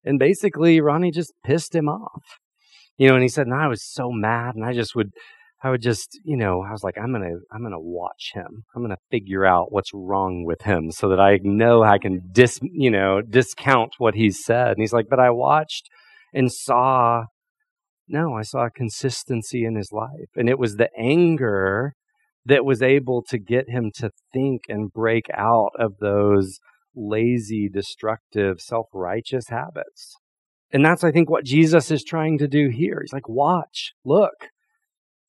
And 0.05 0.19
basically, 0.19 0.81
Ronnie 0.81 1.11
just 1.11 1.33
pissed 1.45 1.75
him 1.75 1.89
off. 1.89 2.23
You 2.97 3.09
know, 3.09 3.15
and 3.15 3.23
he 3.23 3.29
said, 3.29 3.47
and 3.47 3.55
I 3.55 3.67
was 3.67 3.83
so 3.83 4.13
mad, 4.13 4.55
and 4.55 4.65
I 4.65 4.73
just 4.73 4.95
would 4.95 5.11
I 5.65 5.71
would 5.71 5.81
just, 5.81 6.21
you 6.25 6.37
know, 6.37 6.61
I 6.61 6.73
was 6.73 6.85
like, 6.85 6.99
I'm 6.99 7.11
gonna, 7.11 7.37
I'm 7.51 7.63
gonna 7.63 7.81
watch 7.81 8.33
him. 8.35 8.65
I'm 8.77 8.83
gonna 8.83 8.99
figure 9.11 9.47
out 9.47 9.73
what's 9.73 9.95
wrong 9.95 10.45
with 10.45 10.61
him 10.61 10.91
so 10.91 11.09
that 11.09 11.19
I 11.19 11.39
know 11.43 11.83
I 11.83 11.97
can 11.97 12.21
dis, 12.31 12.61
you 12.63 12.91
know, 12.91 13.23
discount 13.23 13.95
what 13.97 14.15
he's 14.15 14.45
said. 14.45 14.73
And 14.73 14.81
he's 14.81 14.93
like, 14.93 15.07
but 15.09 15.19
I 15.19 15.31
watched 15.31 15.89
and 16.35 16.53
saw, 16.53 17.25
no, 18.07 18.35
I 18.35 18.43
saw 18.43 18.67
a 18.67 18.71
consistency 18.71 19.65
in 19.65 19.75
his 19.75 19.91
life, 19.91 20.29
and 20.37 20.51
it 20.51 20.59
was 20.59 20.75
the 20.75 20.91
anger 20.99 21.95
that 22.45 22.67
was 22.67 22.83
able 22.83 23.23
to 23.31 23.39
get 23.39 23.71
him 23.71 23.91
to 23.95 24.11
think 24.35 24.65
and 24.69 24.93
break 24.93 25.29
out 25.33 25.71
of 25.79 25.95
those 25.99 26.59
lazy, 26.95 27.71
destructive, 27.73 28.61
self-righteous 28.61 29.49
habits. 29.49 30.17
And 30.71 30.85
that's, 30.85 31.03
I 31.03 31.11
think, 31.11 31.31
what 31.31 31.47
Jesus 31.47 31.91
is 31.91 32.05
trying 32.05 32.37
to 32.37 32.49
do 32.49 32.69
here. 32.69 32.99
He's 33.01 33.15
like, 33.15 33.31
watch, 33.31 33.95
look 34.05 34.51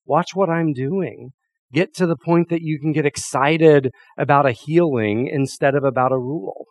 Watch 0.06 0.32
what 0.34 0.50
I'm 0.50 0.74
doing. 0.74 1.32
Get 1.74 1.94
to 1.96 2.06
the 2.06 2.16
point 2.16 2.50
that 2.50 2.62
you 2.62 2.80
can 2.80 2.92
get 2.94 3.06
excited 3.06 3.92
about 4.18 4.46
a 4.46 4.52
healing 4.52 5.28
instead 5.28 5.76
of 5.76 5.84
about 5.84 6.12
a 6.12 6.18
rule. 6.18 6.66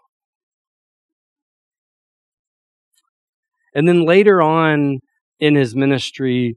And 3.75 3.89
then 3.89 4.07
later 4.07 4.41
on 4.41 5.01
in 5.41 5.57
his 5.57 5.75
ministry, 5.75 6.57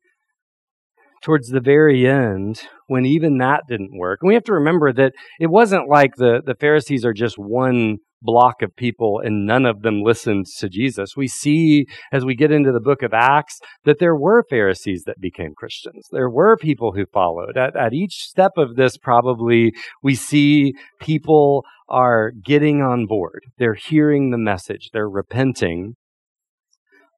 towards 1.23 1.49
the 1.49 1.59
very 1.59 2.07
end, 2.07 2.61
when 2.85 3.05
even 3.05 3.39
that 3.39 3.63
didn't 3.67 3.97
work, 3.97 4.19
and 4.21 4.27
we 4.27 4.35
have 4.35 4.43
to 4.43 4.53
remember 4.53 4.93
that 4.93 5.13
it 5.39 5.47
wasn't 5.47 5.89
like 5.89 6.15
the, 6.15 6.41
the 6.45 6.55
Pharisees 6.55 7.03
are 7.03 7.13
just 7.13 7.37
one 7.37 7.97
block 8.21 8.61
of 8.61 8.75
people 8.75 9.21
and 9.23 9.45
none 9.45 9.65
of 9.65 9.81
them 9.81 10.01
listened 10.01 10.45
to 10.59 10.69
Jesus. 10.69 11.15
We 11.15 11.27
see 11.27 11.85
as 12.11 12.25
we 12.25 12.35
get 12.35 12.51
into 12.51 12.71
the 12.71 12.79
book 12.79 13.03
of 13.03 13.13
Acts 13.13 13.59
that 13.85 13.99
there 13.99 14.15
were 14.15 14.43
Pharisees 14.49 15.03
that 15.05 15.19
became 15.19 15.53
Christians. 15.55 16.07
There 16.11 16.29
were 16.29 16.57
people 16.57 16.93
who 16.93 17.05
followed. 17.05 17.57
At, 17.57 17.75
at 17.75 17.93
each 17.93 18.15
step 18.15 18.53
of 18.57 18.75
this, 18.75 18.97
probably 18.97 19.73
we 20.01 20.15
see 20.15 20.73
people 20.99 21.63
are 21.89 22.31
getting 22.43 22.81
on 22.81 23.05
board. 23.05 23.43
They're 23.57 23.75
hearing 23.75 24.31
the 24.31 24.37
message. 24.37 24.89
They're 24.91 25.09
repenting. 25.09 25.95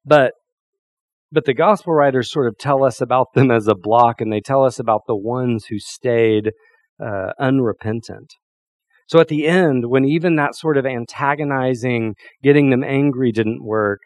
But 0.04 0.32
but 1.32 1.44
the 1.44 1.54
gospel 1.54 1.92
writers 1.92 2.32
sort 2.32 2.48
of 2.48 2.58
tell 2.58 2.82
us 2.82 3.00
about 3.00 3.34
them 3.34 3.52
as 3.52 3.68
a 3.68 3.76
block 3.76 4.20
and 4.20 4.32
they 4.32 4.40
tell 4.40 4.64
us 4.64 4.80
about 4.80 5.02
the 5.06 5.16
ones 5.16 5.66
who 5.66 5.78
stayed 5.78 6.50
uh, 7.00 7.30
unrepentant. 7.38 8.34
So 9.10 9.18
at 9.18 9.26
the 9.26 9.48
end, 9.48 9.86
when 9.88 10.04
even 10.04 10.36
that 10.36 10.54
sort 10.54 10.76
of 10.76 10.86
antagonizing, 10.86 12.14
getting 12.44 12.70
them 12.70 12.84
angry 12.84 13.32
didn't 13.32 13.64
work, 13.64 13.98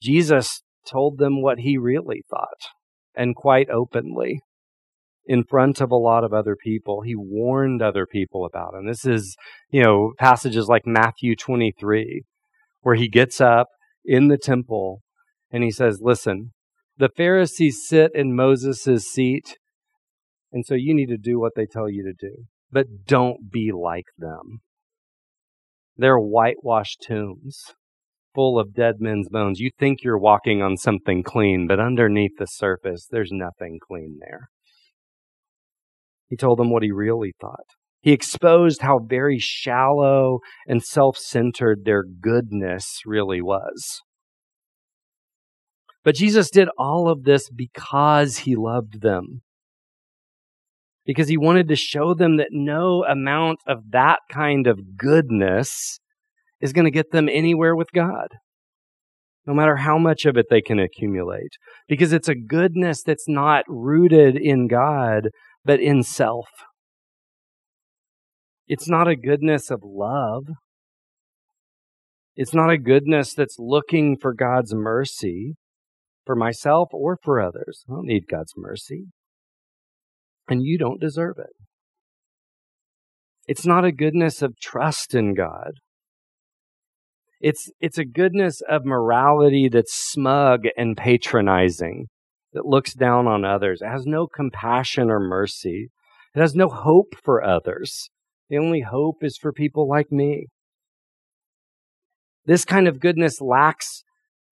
Jesus 0.00 0.62
told 0.90 1.18
them 1.18 1.42
what 1.42 1.58
he 1.58 1.76
really 1.76 2.22
thought 2.30 2.70
and 3.14 3.36
quite 3.36 3.68
openly 3.68 4.40
in 5.26 5.44
front 5.44 5.82
of 5.82 5.90
a 5.90 5.96
lot 5.96 6.24
of 6.24 6.32
other 6.32 6.56
people. 6.56 7.02
He 7.02 7.14
warned 7.14 7.82
other 7.82 8.06
people 8.06 8.46
about 8.46 8.72
him. 8.72 8.86
This 8.86 9.04
is, 9.04 9.36
you 9.68 9.82
know, 9.82 10.14
passages 10.18 10.68
like 10.68 10.86
Matthew 10.86 11.36
23, 11.36 12.22
where 12.80 12.94
he 12.94 13.10
gets 13.10 13.42
up 13.42 13.68
in 14.06 14.28
the 14.28 14.38
temple 14.38 15.02
and 15.50 15.64
he 15.64 15.70
says, 15.70 15.98
Listen, 16.00 16.54
the 16.96 17.10
Pharisees 17.14 17.84
sit 17.86 18.10
in 18.14 18.34
Moses' 18.34 19.04
seat, 19.04 19.58
and 20.50 20.64
so 20.64 20.72
you 20.72 20.94
need 20.94 21.10
to 21.10 21.18
do 21.18 21.38
what 21.38 21.52
they 21.56 21.66
tell 21.66 21.90
you 21.90 22.02
to 22.04 22.14
do 22.18 22.46
but 22.70 23.06
don't 23.06 23.50
be 23.50 23.72
like 23.72 24.06
them. 24.18 24.60
They're 25.96 26.18
whitewashed 26.18 27.02
tombs 27.06 27.74
full 28.36 28.60
of 28.60 28.74
dead 28.74 28.96
men's 29.00 29.28
bones. 29.30 29.58
You 29.58 29.70
think 29.78 30.04
you're 30.04 30.18
walking 30.18 30.60
on 30.60 30.76
something 30.76 31.22
clean, 31.22 31.66
but 31.66 31.80
underneath 31.80 32.36
the 32.38 32.46
surface, 32.46 33.08
there's 33.10 33.32
nothing 33.32 33.78
clean 33.82 34.18
there. 34.20 34.50
He 36.28 36.36
told 36.36 36.58
them 36.58 36.70
what 36.70 36.82
he 36.82 36.92
really 36.92 37.32
thought. 37.40 37.64
He 38.02 38.12
exposed 38.12 38.82
how 38.82 38.98
very 38.98 39.38
shallow 39.38 40.40
and 40.68 40.82
self 40.82 41.16
centered 41.16 41.84
their 41.84 42.04
goodness 42.04 43.00
really 43.06 43.40
was. 43.40 44.02
But 46.04 46.14
Jesus 46.14 46.50
did 46.50 46.68
all 46.78 47.08
of 47.08 47.24
this 47.24 47.48
because 47.48 48.38
he 48.38 48.54
loved 48.54 49.00
them. 49.00 49.40
Because 51.06 51.28
he 51.28 51.36
wanted 51.36 51.68
to 51.68 51.76
show 51.76 52.14
them 52.14 52.36
that 52.36 52.48
no 52.50 53.04
amount 53.04 53.60
of 53.66 53.90
that 53.92 54.18
kind 54.30 54.66
of 54.66 54.96
goodness 54.98 56.00
is 56.60 56.72
going 56.72 56.84
to 56.84 56.90
get 56.90 57.12
them 57.12 57.28
anywhere 57.28 57.76
with 57.76 57.92
God. 57.94 58.28
No 59.46 59.54
matter 59.54 59.76
how 59.76 59.98
much 59.98 60.24
of 60.26 60.36
it 60.36 60.46
they 60.50 60.60
can 60.60 60.80
accumulate. 60.80 61.52
Because 61.88 62.12
it's 62.12 62.28
a 62.28 62.34
goodness 62.34 63.02
that's 63.04 63.28
not 63.28 63.64
rooted 63.68 64.36
in 64.36 64.66
God, 64.66 65.28
but 65.64 65.80
in 65.80 66.02
self. 66.02 66.48
It's 68.66 68.88
not 68.88 69.06
a 69.06 69.14
goodness 69.14 69.70
of 69.70 69.80
love. 69.84 70.48
It's 72.34 72.52
not 72.52 72.70
a 72.70 72.78
goodness 72.78 73.32
that's 73.32 73.56
looking 73.58 74.16
for 74.20 74.34
God's 74.34 74.74
mercy 74.74 75.54
for 76.26 76.34
myself 76.34 76.88
or 76.92 77.16
for 77.22 77.40
others. 77.40 77.84
I 77.88 77.92
don't 77.92 78.06
need 78.06 78.24
God's 78.28 78.52
mercy. 78.56 79.06
And 80.48 80.62
you 80.62 80.78
don't 80.78 81.00
deserve 81.00 81.36
it. 81.38 81.54
It's 83.46 83.66
not 83.66 83.84
a 83.84 83.92
goodness 83.92 84.42
of 84.42 84.58
trust 84.60 85.14
in 85.14 85.34
God. 85.34 85.72
It's, 87.40 87.70
it's 87.80 87.98
a 87.98 88.04
goodness 88.04 88.62
of 88.68 88.84
morality 88.84 89.68
that's 89.68 89.94
smug 89.94 90.62
and 90.76 90.96
patronizing, 90.96 92.06
that 92.52 92.64
looks 92.64 92.94
down 92.94 93.26
on 93.26 93.44
others. 93.44 93.82
It 93.82 93.88
has 93.88 94.06
no 94.06 94.26
compassion 94.26 95.10
or 95.10 95.20
mercy. 95.20 95.90
It 96.34 96.40
has 96.40 96.54
no 96.54 96.68
hope 96.68 97.14
for 97.22 97.44
others. 97.44 98.08
The 98.48 98.58
only 98.58 98.80
hope 98.80 99.22
is 99.22 99.36
for 99.36 99.52
people 99.52 99.88
like 99.88 100.10
me. 100.10 100.46
This 102.46 102.64
kind 102.64 102.88
of 102.88 103.00
goodness 103.00 103.40
lacks 103.40 104.04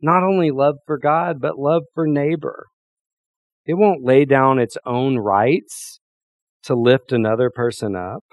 not 0.02 0.22
only 0.22 0.50
love 0.50 0.76
for 0.86 0.98
God, 0.98 1.40
but 1.40 1.58
love 1.58 1.84
for 1.94 2.06
neighbor. 2.06 2.66
It 3.66 3.74
won't 3.74 4.04
lay 4.04 4.24
down 4.24 4.58
its 4.58 4.76
own 4.84 5.18
rights 5.18 6.00
to 6.64 6.74
lift 6.74 7.12
another 7.12 7.50
person 7.50 7.96
up. 7.96 8.24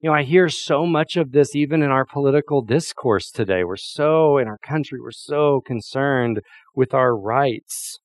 You 0.00 0.10
know, 0.10 0.16
I 0.16 0.22
hear 0.22 0.48
so 0.48 0.86
much 0.86 1.16
of 1.16 1.32
this 1.32 1.54
even 1.54 1.82
in 1.82 1.90
our 1.90 2.06
political 2.06 2.62
discourse 2.62 3.30
today. 3.30 3.64
We're 3.64 3.76
so, 3.76 4.38
in 4.38 4.48
our 4.48 4.58
country, 4.58 4.98
we're 5.00 5.10
so 5.10 5.60
concerned 5.60 6.40
with 6.74 6.94
our 6.94 7.14
rights. 7.16 7.98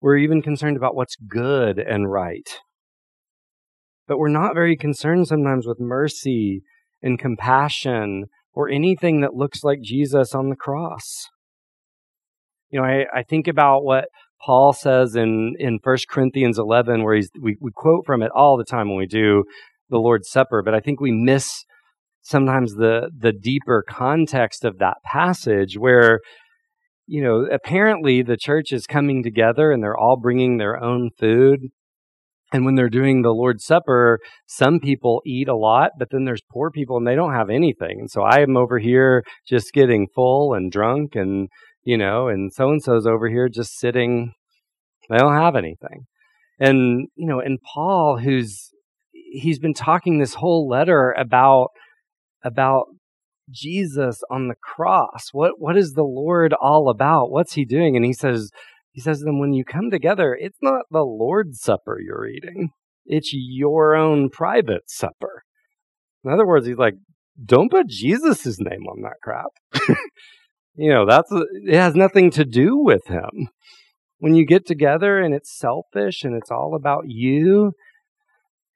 We're 0.00 0.16
even 0.16 0.42
concerned 0.42 0.76
about 0.76 0.96
what's 0.96 1.14
good 1.14 1.78
and 1.78 2.10
right. 2.10 2.58
But 4.08 4.18
we're 4.18 4.28
not 4.28 4.54
very 4.54 4.76
concerned 4.76 5.28
sometimes 5.28 5.64
with 5.64 5.78
mercy 5.78 6.62
and 7.00 7.20
compassion 7.20 8.24
or 8.52 8.68
anything 8.68 9.20
that 9.20 9.34
looks 9.34 9.62
like 9.62 9.80
Jesus 9.80 10.34
on 10.34 10.48
the 10.48 10.56
cross. 10.56 11.28
You 12.72 12.80
know, 12.80 12.86
I, 12.86 13.04
I 13.14 13.22
think 13.22 13.48
about 13.48 13.84
what 13.84 14.06
Paul 14.44 14.72
says 14.72 15.14
in, 15.14 15.54
in 15.58 15.78
1 15.82 15.96
Corinthians 16.08 16.58
11, 16.58 17.04
where 17.04 17.14
he's, 17.14 17.30
we, 17.40 17.56
we 17.60 17.70
quote 17.72 18.04
from 18.04 18.22
it 18.22 18.32
all 18.34 18.56
the 18.56 18.64
time 18.64 18.88
when 18.88 18.98
we 18.98 19.06
do 19.06 19.44
the 19.90 19.98
Lord's 19.98 20.30
Supper, 20.30 20.62
but 20.64 20.74
I 20.74 20.80
think 20.80 21.00
we 21.00 21.12
miss 21.12 21.64
sometimes 22.22 22.74
the, 22.74 23.10
the 23.16 23.32
deeper 23.32 23.84
context 23.86 24.64
of 24.64 24.78
that 24.78 24.96
passage 25.04 25.76
where, 25.76 26.20
you 27.06 27.22
know, 27.22 27.46
apparently 27.52 28.22
the 28.22 28.38
church 28.38 28.72
is 28.72 28.86
coming 28.86 29.22
together 29.22 29.70
and 29.70 29.82
they're 29.82 29.98
all 29.98 30.16
bringing 30.16 30.56
their 30.56 30.82
own 30.82 31.10
food. 31.18 31.60
And 32.54 32.64
when 32.64 32.74
they're 32.74 32.88
doing 32.88 33.22
the 33.22 33.32
Lord's 33.32 33.64
Supper, 33.64 34.18
some 34.46 34.78
people 34.78 35.20
eat 35.26 35.48
a 35.48 35.56
lot, 35.56 35.92
but 35.98 36.08
then 36.10 36.24
there's 36.24 36.42
poor 36.50 36.70
people 36.70 36.96
and 36.96 37.06
they 37.06 37.14
don't 37.14 37.34
have 37.34 37.50
anything. 37.50 37.98
And 37.98 38.10
so 38.10 38.22
I 38.22 38.40
am 38.40 38.56
over 38.56 38.78
here 38.78 39.24
just 39.46 39.72
getting 39.72 40.06
full 40.14 40.54
and 40.54 40.70
drunk 40.70 41.14
and, 41.14 41.48
you 41.84 41.96
know, 41.96 42.28
and 42.28 42.52
so 42.52 42.70
and 42.70 42.82
so's 42.82 43.06
over 43.06 43.28
here 43.28 43.48
just 43.48 43.78
sitting. 43.78 44.32
They 45.08 45.18
don't 45.18 45.34
have 45.34 45.56
anything. 45.56 46.06
And, 46.58 47.08
you 47.16 47.26
know, 47.26 47.40
and 47.40 47.58
Paul, 47.74 48.18
who's, 48.18 48.70
he's 49.12 49.58
been 49.58 49.74
talking 49.74 50.18
this 50.18 50.34
whole 50.34 50.68
letter 50.68 51.12
about, 51.18 51.68
about 52.44 52.84
Jesus 53.50 54.20
on 54.30 54.48
the 54.48 54.54
cross. 54.62 55.30
What, 55.32 55.54
what 55.58 55.76
is 55.76 55.92
the 55.92 56.04
Lord 56.04 56.54
all 56.54 56.88
about? 56.88 57.30
What's 57.30 57.54
he 57.54 57.64
doing? 57.64 57.96
And 57.96 58.04
he 58.04 58.12
says, 58.12 58.50
he 58.92 59.00
says 59.00 59.18
to 59.18 59.24
them, 59.24 59.40
when 59.40 59.52
you 59.52 59.64
come 59.64 59.90
together, 59.90 60.36
it's 60.38 60.58
not 60.62 60.82
the 60.90 61.02
Lord's 61.02 61.60
Supper 61.60 61.98
you're 62.00 62.28
eating, 62.28 62.70
it's 63.04 63.30
your 63.32 63.96
own 63.96 64.30
private 64.30 64.82
supper. 64.86 65.42
In 66.24 66.30
other 66.30 66.46
words, 66.46 66.66
he's 66.66 66.76
like, 66.76 66.94
don't 67.44 67.70
put 67.70 67.88
Jesus' 67.88 68.60
name 68.60 68.86
on 68.86 69.02
that 69.02 69.16
crap. 69.22 69.46
you 70.74 70.90
know, 70.90 71.06
that's 71.06 71.30
it 71.30 71.74
has 71.74 71.94
nothing 71.94 72.30
to 72.32 72.44
do 72.44 72.76
with 72.76 73.06
him. 73.06 73.48
When 74.18 74.34
you 74.34 74.46
get 74.46 74.66
together 74.66 75.18
and 75.18 75.34
it's 75.34 75.56
selfish 75.56 76.22
and 76.22 76.34
it's 76.34 76.50
all 76.50 76.74
about 76.76 77.04
you 77.06 77.72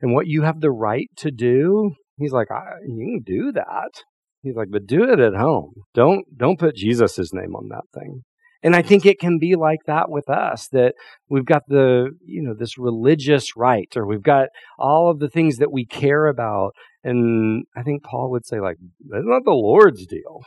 and 0.00 0.12
what 0.12 0.26
you 0.26 0.42
have 0.42 0.61
the 0.61 0.72
right 0.72 1.09
to 1.18 1.30
do, 1.30 1.92
he's 2.18 2.32
like, 2.32 2.48
you 2.87 2.96
can 2.96 3.22
do 3.24 3.52
that. 3.52 4.02
He's 4.42 4.56
like, 4.56 4.68
but 4.70 4.87
do 4.87 5.04
it 5.04 5.20
at 5.20 5.35
home. 5.35 5.72
Don't 5.94 6.24
don't 6.37 6.59
put 6.59 6.76
Jesus' 6.76 7.32
name 7.32 7.54
on 7.54 7.68
that 7.68 7.85
thing. 7.98 8.22
And 8.62 8.74
I 8.74 8.82
think 8.82 9.06
it 9.06 9.20
can 9.20 9.38
be 9.38 9.54
like 9.54 9.80
that 9.87 10.11
with 10.11 10.28
us 10.28 10.68
that 10.72 10.94
we've 11.28 11.44
got 11.44 11.62
the, 11.68 12.11
you 12.24 12.42
know, 12.42 12.54
this 12.59 12.78
religious 12.78 13.56
right 13.56 13.88
or 13.94 14.06
we've 14.06 14.22
got 14.22 14.48
all 14.78 15.11
of 15.11 15.20
the 15.20 15.28
things 15.28 15.59
that 15.59 15.70
we 15.70 15.87
care 15.87 16.26
about. 16.26 16.72
And 17.04 17.64
I 17.76 17.82
think 17.82 18.02
Paul 18.02 18.30
would 18.32 18.46
say, 18.46 18.59
like, 18.59 18.76
that's 19.09 19.24
not 19.24 19.44
the 19.44 19.52
Lord's 19.52 20.06
deal. 20.06 20.40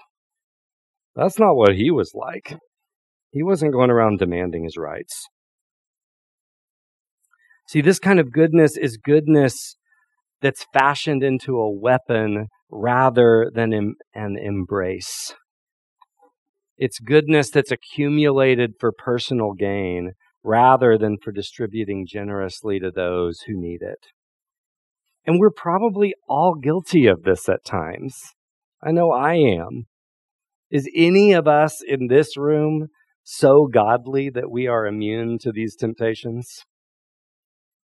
That's 1.16 1.40
not 1.40 1.56
what 1.56 1.76
he 1.76 1.92
was 1.92 2.12
like. 2.14 2.58
He 3.32 3.44
wasn't 3.44 3.74
going 3.74 3.90
around 3.90 4.20
demanding 4.20 4.64
his 4.64 4.78
rights. 4.78 5.28
See, 7.68 7.82
this 7.82 8.00
kind 8.00 8.20
of 8.20 8.32
goodness 8.32 8.78
is 8.78 8.98
goodness 8.98 9.76
that's 10.42 10.66
fashioned 10.74 11.22
into 11.22 11.58
a 11.58 11.70
weapon 11.70 12.48
rather 12.72 13.52
than 13.54 13.74
an 14.14 14.38
embrace. 14.38 15.36
It's 16.78 17.00
goodness 17.00 17.52
that's 17.52 17.72
accumulated 17.72 18.72
for 18.80 18.92
personal 18.92 19.52
gain 19.54 20.14
rather 20.44 20.98
than 20.98 21.18
for 21.22 21.32
distributing 21.32 22.08
generously 22.10 22.80
to 22.80 22.90
those 22.90 23.42
who 23.42 23.60
need 23.60 23.82
it. 23.82 24.08
And 25.26 25.40
we're 25.40 25.52
probably 25.52 26.16
all 26.28 26.56
guilty 26.56 27.06
of 27.06 27.24
this 27.24 27.50
at 27.50 27.66
times. 27.66 28.18
I 28.82 28.92
know 28.92 29.12
I 29.12 29.34
am. 29.36 29.88
Is 30.72 30.90
any 30.96 31.34
of 31.34 31.48
us 31.48 31.82
in 31.86 32.08
this 32.08 32.38
room 32.38 32.88
so 33.24 33.68
godly 33.72 34.30
that 34.30 34.52
we 34.52 34.68
are 34.68 34.86
immune 34.86 35.38
to 35.40 35.52
these 35.52 35.76
temptations? 35.76 36.48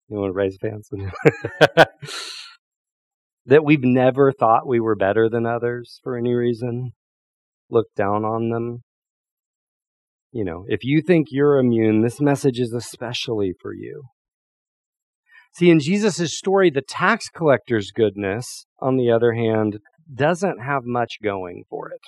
You 0.08 0.18
want 0.18 0.30
to 0.30 0.34
raise 0.34 0.58
hands? 0.62 0.90
that 3.48 3.64
we've 3.64 3.84
never 3.84 4.32
thought 4.32 4.68
we 4.68 4.80
were 4.80 4.96
better 4.96 5.30
than 5.30 5.46
others 5.48 6.00
for 6.04 6.16
any 6.16 6.34
reason? 6.34 6.92
Looked 7.70 7.96
down 7.96 8.24
on 8.24 8.50
them? 8.50 8.84
You 10.32 10.44
know, 10.44 10.66
if 10.68 10.84
you 10.84 11.02
think 11.02 11.28
you're 11.32 11.58
immune, 11.58 12.02
this 12.02 12.22
message 12.22 12.60
is 12.60 12.74
especially 12.74 13.54
for 13.60 13.74
you. 13.74 14.04
See, 15.54 15.70
in 15.70 15.80
Jesus' 15.80 16.38
story, 16.38 16.70
the 16.70 16.82
tax 16.82 17.30
collector's 17.30 17.90
goodness, 17.96 18.66
on 18.80 18.98
the 18.98 19.10
other 19.10 19.34
hand, 19.34 19.80
doesn't 20.14 20.60
have 20.60 20.82
much 20.84 21.14
going 21.24 21.64
for 21.70 21.90
it. 21.90 22.02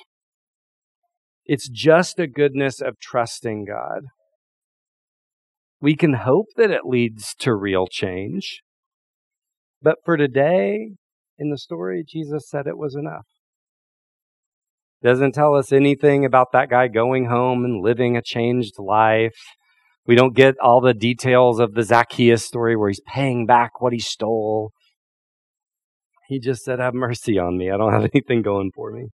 It's 1.48 1.70
just 1.70 2.20
a 2.20 2.28
goodness 2.28 2.82
of 2.82 3.00
trusting 3.00 3.66
God. 3.66 4.02
We 5.80 5.96
can 5.96 6.14
hope 6.14 6.48
that 6.58 6.72
it 6.72 6.82
leads 6.86 7.34
to 7.40 7.56
real 7.56 7.88
change. 7.88 8.62
But 9.82 10.00
for 10.04 10.18
today, 10.18 10.90
in 11.38 11.50
the 11.50 11.58
story, 11.58 12.04
Jesus 12.06 12.50
said 12.50 12.68
it 12.68 12.78
was 12.78 12.96
enough. 12.96 13.28
Doesn't 15.02 15.34
tell 15.34 15.56
us 15.56 15.72
anything 15.72 16.26
about 16.26 16.52
that 16.52 16.70
guy 16.70 16.90
going 16.90 17.28
home 17.28 17.64
and 17.64 17.82
living 17.82 18.18
a 18.18 18.22
changed 18.22 18.74
life. 18.78 19.38
We 20.06 20.16
don't 20.16 20.36
get 20.36 20.56
all 20.62 20.82
the 20.82 20.94
details 20.94 21.60
of 21.60 21.76
the 21.76 21.84
Zacchaeus 21.84 22.44
story 22.44 22.76
where 22.76 22.90
he's 22.90 23.02
paying 23.08 23.46
back 23.46 23.80
what 23.80 23.94
he 23.94 24.00
stole. 24.00 24.72
He 26.28 26.40
just 26.40 26.64
said, 26.64 26.80
Have 26.80 26.94
mercy 26.94 27.40
on 27.40 27.58
me. 27.58 27.72
I 27.72 27.78
don't 27.78 27.94
have 27.94 28.10
anything 28.14 28.42
going 28.42 28.72
for 28.76 28.92
me. 28.92 29.10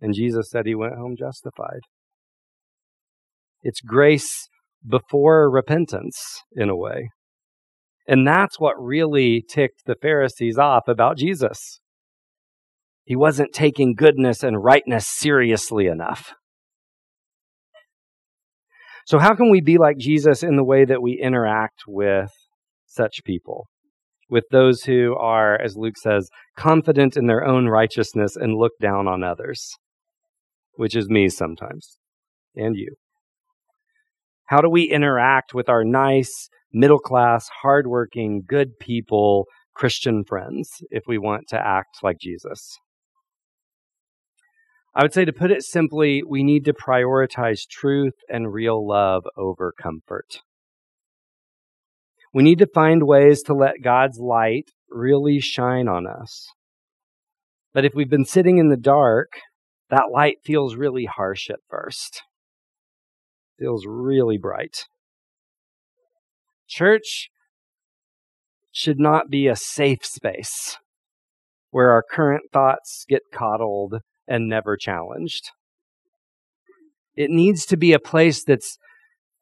And 0.00 0.14
Jesus 0.14 0.50
said 0.50 0.66
he 0.66 0.74
went 0.74 0.96
home 0.96 1.16
justified. 1.18 1.80
It's 3.62 3.80
grace 3.80 4.48
before 4.86 5.50
repentance, 5.50 6.42
in 6.52 6.68
a 6.68 6.76
way. 6.76 7.10
And 8.06 8.26
that's 8.26 8.58
what 8.58 8.82
really 8.82 9.44
ticked 9.46 9.84
the 9.84 9.96
Pharisees 10.00 10.56
off 10.56 10.88
about 10.88 11.18
Jesus. 11.18 11.80
He 13.04 13.16
wasn't 13.16 13.52
taking 13.52 13.94
goodness 13.94 14.42
and 14.42 14.62
rightness 14.62 15.06
seriously 15.06 15.86
enough. 15.86 16.34
So, 19.06 19.18
how 19.18 19.34
can 19.34 19.50
we 19.50 19.62
be 19.62 19.78
like 19.78 19.96
Jesus 19.96 20.42
in 20.42 20.56
the 20.56 20.64
way 20.64 20.84
that 20.84 21.00
we 21.00 21.18
interact 21.18 21.84
with 21.86 22.30
such 22.86 23.24
people? 23.24 23.66
With 24.28 24.44
those 24.50 24.82
who 24.82 25.16
are, 25.16 25.58
as 25.58 25.78
Luke 25.78 25.96
says, 25.96 26.28
confident 26.56 27.16
in 27.16 27.26
their 27.26 27.46
own 27.46 27.66
righteousness 27.68 28.36
and 28.36 28.58
look 28.58 28.72
down 28.80 29.08
on 29.08 29.24
others. 29.24 29.74
Which 30.78 30.94
is 30.94 31.08
me 31.08 31.28
sometimes, 31.28 31.98
and 32.54 32.76
you. 32.76 32.94
How 34.46 34.60
do 34.60 34.70
we 34.70 34.84
interact 34.84 35.52
with 35.52 35.68
our 35.68 35.84
nice, 35.84 36.48
middle 36.72 37.00
class, 37.00 37.48
hardworking, 37.62 38.44
good 38.46 38.78
people, 38.78 39.46
Christian 39.74 40.24
friends 40.24 40.70
if 40.90 41.02
we 41.08 41.18
want 41.18 41.48
to 41.48 41.58
act 41.58 41.98
like 42.02 42.18
Jesus? 42.20 42.78
I 44.94 45.02
would 45.02 45.12
say 45.12 45.24
to 45.24 45.32
put 45.32 45.50
it 45.50 45.64
simply, 45.64 46.22
we 46.26 46.44
need 46.44 46.64
to 46.66 46.72
prioritize 46.72 47.66
truth 47.68 48.14
and 48.28 48.52
real 48.52 48.86
love 48.86 49.24
over 49.36 49.72
comfort. 49.80 50.40
We 52.32 52.44
need 52.44 52.58
to 52.60 52.66
find 52.72 53.02
ways 53.02 53.42
to 53.42 53.54
let 53.54 53.82
God's 53.82 54.18
light 54.20 54.70
really 54.88 55.40
shine 55.40 55.88
on 55.88 56.06
us. 56.06 56.46
But 57.74 57.84
if 57.84 57.94
we've 57.94 58.08
been 58.08 58.24
sitting 58.24 58.58
in 58.58 58.68
the 58.68 58.76
dark, 58.76 59.32
that 59.90 60.10
light 60.12 60.38
feels 60.44 60.76
really 60.76 61.06
harsh 61.06 61.50
at 61.50 61.60
first. 61.68 62.22
Feels 63.58 63.86
really 63.86 64.38
bright. 64.38 64.86
Church 66.68 67.30
should 68.70 69.00
not 69.00 69.30
be 69.30 69.46
a 69.46 69.56
safe 69.56 70.04
space 70.04 70.76
where 71.70 71.90
our 71.90 72.02
current 72.02 72.44
thoughts 72.52 73.04
get 73.08 73.22
coddled 73.32 73.96
and 74.26 74.48
never 74.48 74.76
challenged. 74.76 75.50
It 77.16 77.30
needs 77.30 77.66
to 77.66 77.76
be 77.76 77.92
a 77.92 77.98
place 77.98 78.44
that's 78.44 78.78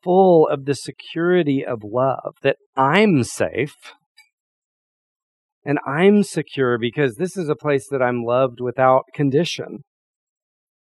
full 0.03 0.49
of 0.49 0.65
the 0.65 0.75
security 0.75 1.65
of 1.65 1.83
love, 1.83 2.37
that 2.43 2.57
I'm 2.77 3.25
safe 3.25 3.75
and 5.67 5.81
I'm 5.85 6.23
secure 6.23 6.79
because 6.79 7.17
this 7.17 7.37
is 7.37 7.49
a 7.49 7.57
place 7.57 7.89
that 7.91 8.01
I'm 8.01 8.23
loved 8.23 8.61
without 8.61 9.03
condition. 9.13 9.83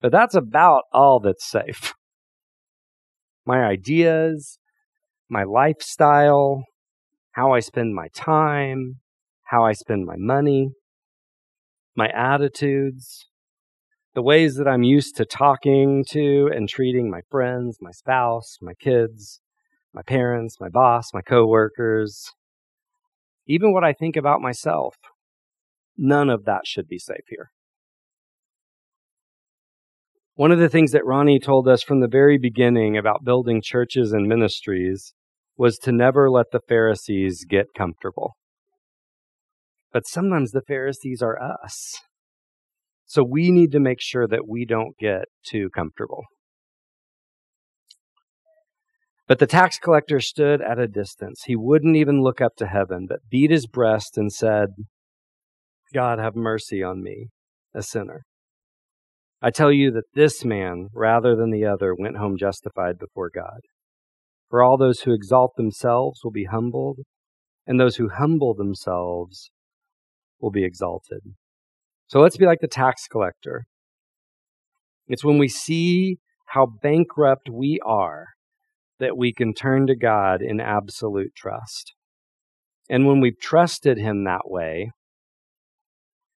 But 0.02 0.10
that's 0.10 0.34
about 0.34 0.82
all 0.92 1.20
that's 1.20 1.48
safe. 1.48 1.94
My 3.46 3.64
ideas, 3.64 4.58
my 5.30 5.44
lifestyle, 5.44 6.64
how 7.32 7.52
I 7.52 7.60
spend 7.60 7.94
my 7.94 8.08
time, 8.12 8.96
how 9.44 9.64
I 9.64 9.72
spend 9.72 10.04
my 10.04 10.16
money, 10.18 10.70
my 11.96 12.08
attitudes, 12.08 13.26
the 14.14 14.22
ways 14.22 14.56
that 14.56 14.66
I'm 14.66 14.82
used 14.82 15.16
to 15.16 15.24
talking 15.24 16.04
to 16.10 16.50
and 16.52 16.68
treating 16.68 17.08
my 17.08 17.20
friends, 17.30 17.78
my 17.80 17.92
spouse, 17.92 18.58
my 18.60 18.74
kids, 18.74 19.40
my 19.94 20.02
parents, 20.02 20.56
my 20.60 20.68
boss, 20.68 21.14
my 21.14 21.22
coworkers, 21.22 22.32
even 23.46 23.72
what 23.72 23.84
I 23.84 23.92
think 23.92 24.16
about 24.16 24.40
myself. 24.40 24.96
None 25.96 26.28
of 26.28 26.44
that 26.44 26.66
should 26.66 26.88
be 26.88 26.98
safe 26.98 27.24
here. 27.28 27.50
One 30.42 30.50
of 30.50 30.58
the 30.58 30.68
things 30.68 30.90
that 30.90 31.06
Ronnie 31.06 31.38
told 31.38 31.68
us 31.68 31.84
from 31.84 32.00
the 32.00 32.08
very 32.08 32.36
beginning 32.36 32.96
about 32.96 33.22
building 33.22 33.62
churches 33.62 34.10
and 34.10 34.26
ministries 34.26 35.14
was 35.56 35.78
to 35.78 35.92
never 35.92 36.28
let 36.28 36.46
the 36.50 36.58
Pharisees 36.68 37.46
get 37.48 37.66
comfortable. 37.76 38.34
But 39.92 40.04
sometimes 40.04 40.50
the 40.50 40.64
Pharisees 40.66 41.22
are 41.22 41.40
us. 41.40 41.94
So 43.06 43.22
we 43.22 43.52
need 43.52 43.70
to 43.70 43.78
make 43.78 44.00
sure 44.00 44.26
that 44.26 44.48
we 44.48 44.64
don't 44.64 44.98
get 44.98 45.26
too 45.46 45.70
comfortable. 45.72 46.24
But 49.28 49.38
the 49.38 49.46
tax 49.46 49.78
collector 49.78 50.18
stood 50.18 50.60
at 50.60 50.80
a 50.80 50.88
distance. 50.88 51.42
He 51.44 51.54
wouldn't 51.54 51.94
even 51.94 52.20
look 52.20 52.40
up 52.40 52.56
to 52.56 52.66
heaven, 52.66 53.06
but 53.08 53.30
beat 53.30 53.52
his 53.52 53.68
breast 53.68 54.18
and 54.18 54.32
said, 54.32 54.70
God, 55.94 56.18
have 56.18 56.34
mercy 56.34 56.82
on 56.82 57.00
me, 57.00 57.28
a 57.72 57.82
sinner. 57.84 58.24
I 59.44 59.50
tell 59.50 59.72
you 59.72 59.90
that 59.90 60.14
this 60.14 60.44
man, 60.44 60.88
rather 60.94 61.34
than 61.34 61.50
the 61.50 61.64
other, 61.64 61.96
went 61.96 62.16
home 62.16 62.36
justified 62.38 62.96
before 62.96 63.28
God. 63.28 63.60
For 64.48 64.62
all 64.62 64.76
those 64.76 65.00
who 65.00 65.12
exalt 65.12 65.56
themselves 65.56 66.20
will 66.22 66.30
be 66.30 66.44
humbled, 66.44 67.00
and 67.66 67.80
those 67.80 67.96
who 67.96 68.08
humble 68.08 68.54
themselves 68.54 69.50
will 70.40 70.52
be 70.52 70.64
exalted. 70.64 71.22
So 72.06 72.20
let's 72.20 72.36
be 72.36 72.46
like 72.46 72.60
the 72.60 72.68
tax 72.68 73.08
collector. 73.08 73.64
It's 75.08 75.24
when 75.24 75.38
we 75.38 75.48
see 75.48 76.18
how 76.46 76.66
bankrupt 76.66 77.48
we 77.50 77.80
are 77.84 78.26
that 79.00 79.16
we 79.16 79.32
can 79.32 79.54
turn 79.54 79.88
to 79.88 79.96
God 79.96 80.40
in 80.40 80.60
absolute 80.60 81.34
trust. 81.34 81.94
And 82.88 83.06
when 83.06 83.20
we've 83.20 83.40
trusted 83.40 83.98
Him 83.98 84.22
that 84.24 84.42
way, 84.44 84.92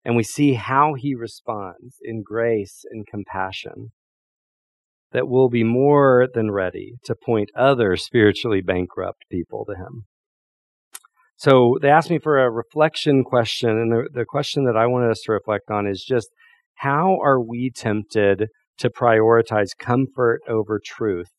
and 0.05 0.17
we 0.17 0.23
see 0.23 0.55
how 0.55 0.95
He 0.95 1.15
responds 1.15 1.97
in 2.03 2.23
grace 2.23 2.85
and 2.91 3.07
compassion, 3.07 3.93
that 5.12 5.29
we'll 5.29 5.49
be 5.49 5.65
more 5.65 6.29
than 6.33 6.51
ready 6.51 6.95
to 7.05 7.15
point 7.15 7.51
other 7.57 7.97
spiritually 7.97 8.61
bankrupt 8.61 9.25
people 9.31 9.65
to 9.67 9.75
Him. 9.75 10.05
So 11.37 11.77
they 11.83 11.91
asked 11.91 12.11
me 12.11 12.19
for 12.19 12.38
a 12.38 12.51
reflection 12.51 13.25
question, 13.25 13.71
and 13.71 13.93
the, 13.93 14.09
the 14.12 14.25
question 14.25 14.65
that 14.67 14.77
I 14.77 14.87
wanted 14.87 15.11
us 15.11 15.23
to 15.25 15.33
reflect 15.33 15.71
on 15.71 15.87
is 15.87 16.05
just 16.07 16.29
how 16.77 17.19
are 17.23 17.41
we 17.41 17.71
tempted 17.71 18.49
to 18.79 18.91
prioritize 18.91 19.71
comfort 19.79 20.41
over 20.49 20.81
truth 20.85 21.31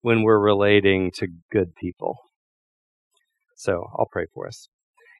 when 0.00 0.22
we're 0.22 0.38
relating 0.38 1.10
to 1.16 1.28
good 1.52 1.74
people? 1.74 2.16
So 3.56 3.86
I'll 3.98 4.08
pray 4.10 4.26
for 4.32 4.46
us. 4.46 4.68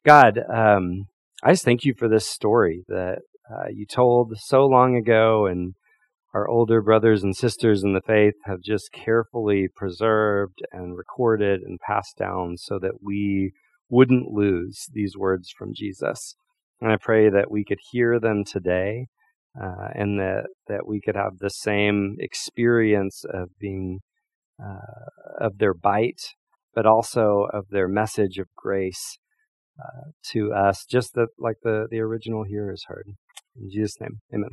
God, 0.05 0.39
um, 0.53 1.05
I 1.43 1.51
just 1.51 1.65
thank 1.65 1.85
you 1.85 1.93
for 1.93 2.07
this 2.07 2.27
story 2.27 2.83
that 2.87 3.19
uh, 3.49 3.67
you 3.71 3.85
told 3.85 4.33
so 4.37 4.65
long 4.65 4.95
ago, 4.95 5.45
and 5.45 5.75
our 6.33 6.47
older 6.47 6.81
brothers 6.81 7.21
and 7.21 7.35
sisters 7.35 7.83
in 7.83 7.93
the 7.93 8.01
faith 8.01 8.33
have 8.45 8.61
just 8.61 8.91
carefully 8.91 9.67
preserved 9.75 10.63
and 10.71 10.97
recorded 10.97 11.61
and 11.61 11.79
passed 11.79 12.17
down 12.17 12.57
so 12.57 12.79
that 12.79 13.03
we 13.03 13.51
wouldn't 13.87 14.31
lose 14.31 14.87
these 14.91 15.15
words 15.15 15.53
from 15.55 15.73
Jesus. 15.75 16.35
And 16.81 16.91
I 16.91 16.97
pray 16.99 17.29
that 17.29 17.51
we 17.51 17.63
could 17.63 17.79
hear 17.91 18.19
them 18.19 18.43
today 18.43 19.05
uh, 19.59 19.89
and 19.93 20.19
that, 20.19 20.47
that 20.67 20.87
we 20.87 20.99
could 20.99 21.15
have 21.15 21.37
the 21.39 21.49
same 21.49 22.15
experience 22.19 23.23
of 23.31 23.49
being, 23.59 23.99
uh, 24.59 25.39
of 25.39 25.59
their 25.59 25.75
bite, 25.75 26.33
but 26.73 26.87
also 26.87 27.47
of 27.53 27.65
their 27.69 27.87
message 27.87 28.39
of 28.39 28.47
grace 28.55 29.19
to 30.31 30.53
us, 30.53 30.85
just 30.85 31.13
that, 31.13 31.27
like 31.37 31.57
the, 31.63 31.87
the 31.89 31.99
original 31.99 32.43
hearers 32.43 32.85
heard. 32.87 33.07
In 33.59 33.69
Jesus' 33.69 33.99
name, 33.99 34.19
amen. 34.33 34.49